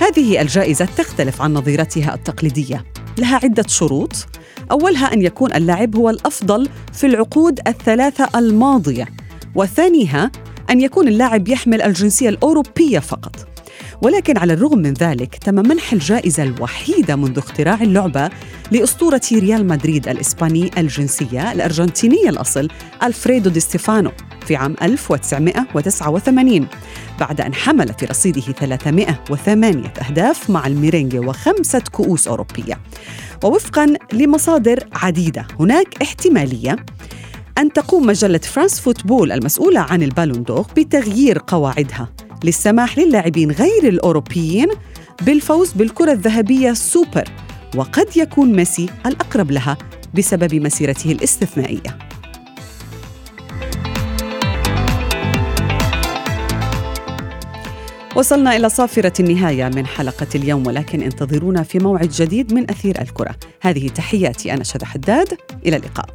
هذه 0.00 0.40
الجائزة 0.40 0.84
تختلف 0.84 1.42
عن 1.42 1.52
نظيرتها 1.52 2.14
التقليدية. 2.14 2.84
لها 3.18 3.40
عدة 3.42 3.64
شروط. 3.68 4.26
أولها 4.72 5.12
أن 5.12 5.22
يكون 5.22 5.52
اللاعب 5.52 5.96
هو 5.96 6.10
الأفضل 6.10 6.68
في 6.92 7.06
العقود 7.06 7.60
الثلاثة 7.66 8.38
الماضية 8.38 9.08
وثانيها 9.54 10.30
أن 10.70 10.80
يكون 10.80 11.08
اللاعب 11.08 11.48
يحمل 11.48 11.82
الجنسية 11.82 12.28
الأوروبية 12.28 12.98
فقط. 12.98 13.51
ولكن 14.02 14.38
على 14.38 14.52
الرغم 14.52 14.78
من 14.78 14.92
ذلك 14.92 15.34
تم 15.34 15.54
منح 15.54 15.92
الجائزة 15.92 16.42
الوحيدة 16.42 17.16
منذ 17.16 17.38
اختراع 17.38 17.82
اللعبة 17.82 18.30
لأسطورة 18.70 19.20
ريال 19.32 19.66
مدريد 19.66 20.08
الإسباني 20.08 20.70
الجنسية 20.78 21.52
الأرجنتينية 21.52 22.28
الأصل 22.28 22.68
ألفريدو 23.02 23.50
دي 23.50 23.60
ستيفانو 23.60 24.10
في 24.46 24.56
عام 24.56 24.74
1989 24.82 26.66
بعد 27.20 27.40
أن 27.40 27.54
حمل 27.54 27.94
في 27.98 28.06
رصيده 28.06 28.40
308 28.40 29.92
أهداف 30.08 30.50
مع 30.50 30.66
الميرينجي 30.66 31.18
وخمسة 31.18 31.82
كؤوس 31.92 32.28
أوروبية. 32.28 32.80
ووفقا 33.44 33.94
لمصادر 34.12 34.84
عديدة 34.94 35.46
هناك 35.60 36.02
احتمالية 36.02 36.76
أن 37.58 37.72
تقوم 37.72 38.06
مجلة 38.06 38.38
France 38.38 38.80
Football 38.80 39.32
المسؤولة 39.32 39.80
عن 39.80 40.02
ال 40.02 40.08
Ballon 40.08 40.42
d'Or 40.42 40.66
بتغيير 40.76 41.38
قواعدها. 41.46 42.08
للسماح 42.44 42.98
للاعبين 42.98 43.50
غير 43.50 43.88
الأوروبيين 43.88 44.68
بالفوز 45.22 45.72
بالكرة 45.72 46.12
الذهبية 46.12 46.72
سوبر 46.72 47.28
وقد 47.76 48.16
يكون 48.16 48.52
ميسي 48.52 48.88
الأقرب 49.06 49.50
لها 49.50 49.78
بسبب 50.14 50.54
مسيرته 50.54 51.12
الاستثنائية. 51.12 51.98
وصلنا 58.16 58.56
إلى 58.56 58.68
صافرة 58.68 59.12
النهاية 59.20 59.68
من 59.68 59.86
حلقة 59.86 60.26
اليوم 60.34 60.66
ولكن 60.66 61.02
انتظرونا 61.02 61.62
في 61.62 61.78
موعد 61.78 62.08
جديد 62.08 62.52
من 62.52 62.70
أثير 62.70 63.00
الكرة. 63.00 63.34
هذه 63.60 63.88
تحياتي 63.88 64.52
أنا 64.54 64.64
شذى 64.64 64.86
حداد. 64.86 65.28
إلى 65.66 65.76
اللقاء. 65.76 66.06